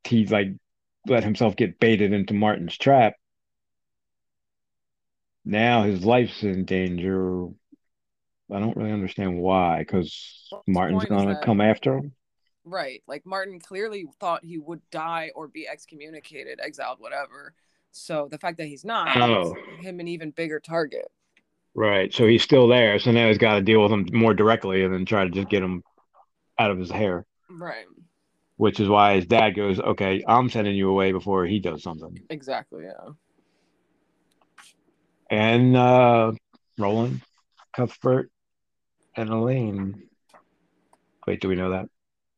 [0.03, 0.49] he's like
[1.07, 3.15] let himself get baited into Marten's trap,
[5.43, 7.47] now his life's in danger.
[8.53, 12.13] I don't really understand why, because Marten's gonna come after him.
[12.65, 13.03] Right.
[13.07, 17.53] Like Marten clearly thought he would die or be excommunicated, exiled, whatever.
[17.91, 19.53] So the fact that he's not Oh.
[19.53, 21.11] makes him an even bigger target.
[21.75, 22.11] Right.
[22.13, 22.97] So he's still there.
[22.99, 25.49] So now he's got to deal with him more directly and then try to just
[25.49, 25.83] get him
[26.57, 27.85] out of his hair, Right.
[28.57, 32.19] which is why his dad goes, Okay, I'm sending you away before he does something.
[32.29, 32.85] Exactly.
[32.85, 33.11] Yeah.
[35.29, 36.31] And uh
[36.77, 37.21] Roland,
[37.75, 38.29] Cuthbert,
[39.15, 40.03] and Alain.
[41.27, 41.89] Wait, do we know that?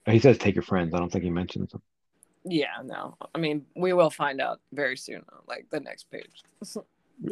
[0.07, 0.93] He says take your friends.
[0.93, 1.81] I don't think he mentions them.
[2.45, 2.81] Yeah.
[2.83, 3.17] No.
[3.35, 6.41] I mean, we will find out very soon, like the next page.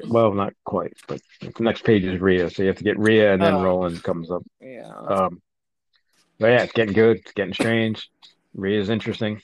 [0.08, 3.34] Well, not quite, but the next page is Rhea, so you have to get Rhea,
[3.34, 3.64] and then Oh.
[3.64, 4.42] Roland comes up.
[4.60, 4.88] Yeah.
[4.92, 5.44] Um,
[6.40, 7.18] but yeah, it's getting good.
[7.18, 8.10] It's getting strange.
[8.56, 9.44] Rhea's interesting.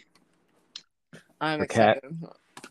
[1.39, 2.03] I'm the cat.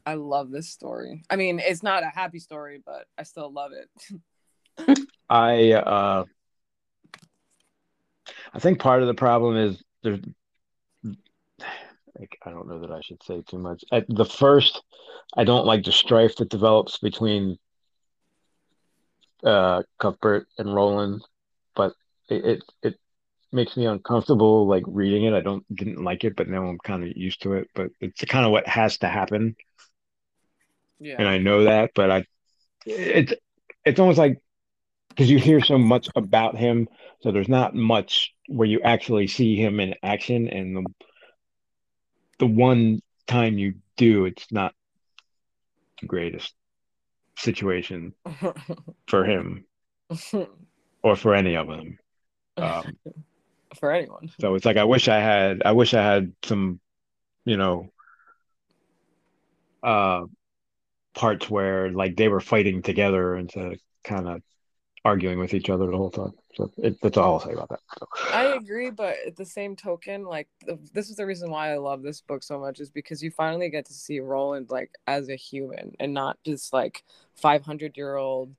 [0.05, 1.23] I love this story.
[1.31, 4.99] I mean, it's not a happy story, but I still love it.
[5.31, 6.25] I uh,
[8.53, 10.19] I think part of the problem is there's
[12.19, 13.85] like I don't know that I should say too much.
[13.93, 14.83] At the first,
[15.37, 17.59] I don't like the strife that develops between
[19.45, 21.23] uh Cuthbert and Roland,
[21.75, 21.95] but
[22.29, 22.95] it it, it
[23.53, 25.35] makes me uncomfortable like reading it.
[25.35, 27.69] I don't didn't like it, but now I'm kind of used to it.
[27.75, 29.57] But it's kind of what has to happen,
[31.01, 31.17] Yeah.
[31.19, 31.91] and I know that.
[31.95, 32.25] But I,
[32.87, 33.33] it's
[33.85, 34.39] it's almost like
[35.11, 36.89] because you hear so much about him,
[37.23, 40.87] so there's not much where you actually see him in action, and the
[42.41, 44.75] the one time you do, it's not
[46.01, 46.53] the greatest
[47.37, 48.15] situation
[49.07, 49.65] for him
[51.03, 51.99] or for any of them.
[52.57, 52.99] Um,
[53.79, 54.31] For anyone.
[54.41, 56.81] so it's like I wish I had I wish I had some,
[57.45, 57.93] you know,
[59.83, 60.25] uh
[61.15, 64.43] parts where like they were fighting together instead of kind of
[65.05, 66.33] arguing with each other the whole time.
[66.55, 67.81] So it, that's all I'll say about that.
[67.99, 68.07] So.
[68.33, 71.79] I agree, but at the same token, like the, this is the reason why I
[71.79, 75.29] love this book so much is because you finally get to see Roland like as
[75.29, 77.05] a human and not just like
[77.37, 78.55] 500 year old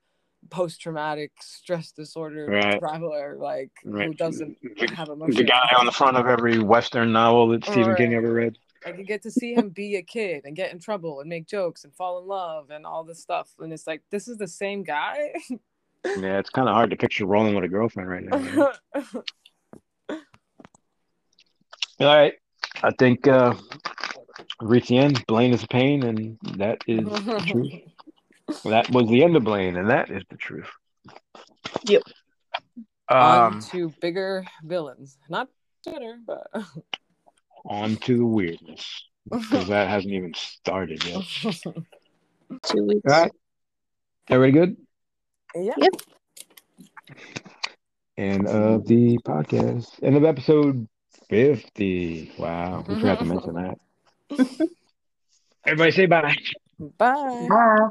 [0.50, 2.80] post traumatic stress disorder Right.
[2.80, 7.50] traveler like who doesn't The, have the guy on the front of every Western novel
[7.50, 8.58] that Stephen King ever read.
[8.84, 11.48] Like you get to see him be a kid and get in trouble and make
[11.48, 14.48] jokes and fall in love and all this stuff, and it's like this is the
[14.48, 15.34] same guy.
[16.04, 18.38] Yeah, it's kind of hard to picture Roland with a girlfriend right now.
[18.38, 18.68] man.
[22.00, 22.34] All right.
[22.84, 23.54] I think uh
[24.62, 25.24] reached the end.
[25.28, 27.72] Blaine is a pain, and that is the truth.
[28.66, 30.70] That was the end of Blaine, and that is the truth.
[31.86, 32.04] Yep.
[33.10, 35.48] On Um, to bigger villains, not
[35.86, 36.48] better, but
[37.66, 41.24] on to the weirdness because that hasn't even started yet.
[42.64, 43.02] Two weeks.
[43.10, 43.32] All right.
[44.30, 44.78] Everybody good?
[45.56, 45.76] Yeah.
[48.18, 50.02] End of the podcast.
[50.04, 50.88] End of episode
[51.30, 52.34] 50.
[52.38, 52.84] Wow.
[52.88, 53.34] We forgot to mm-hmm.
[53.34, 53.54] mention
[54.30, 54.70] that.
[55.66, 56.36] Everybody say bye.
[56.98, 57.48] Bye.
[57.50, 57.90] Bye.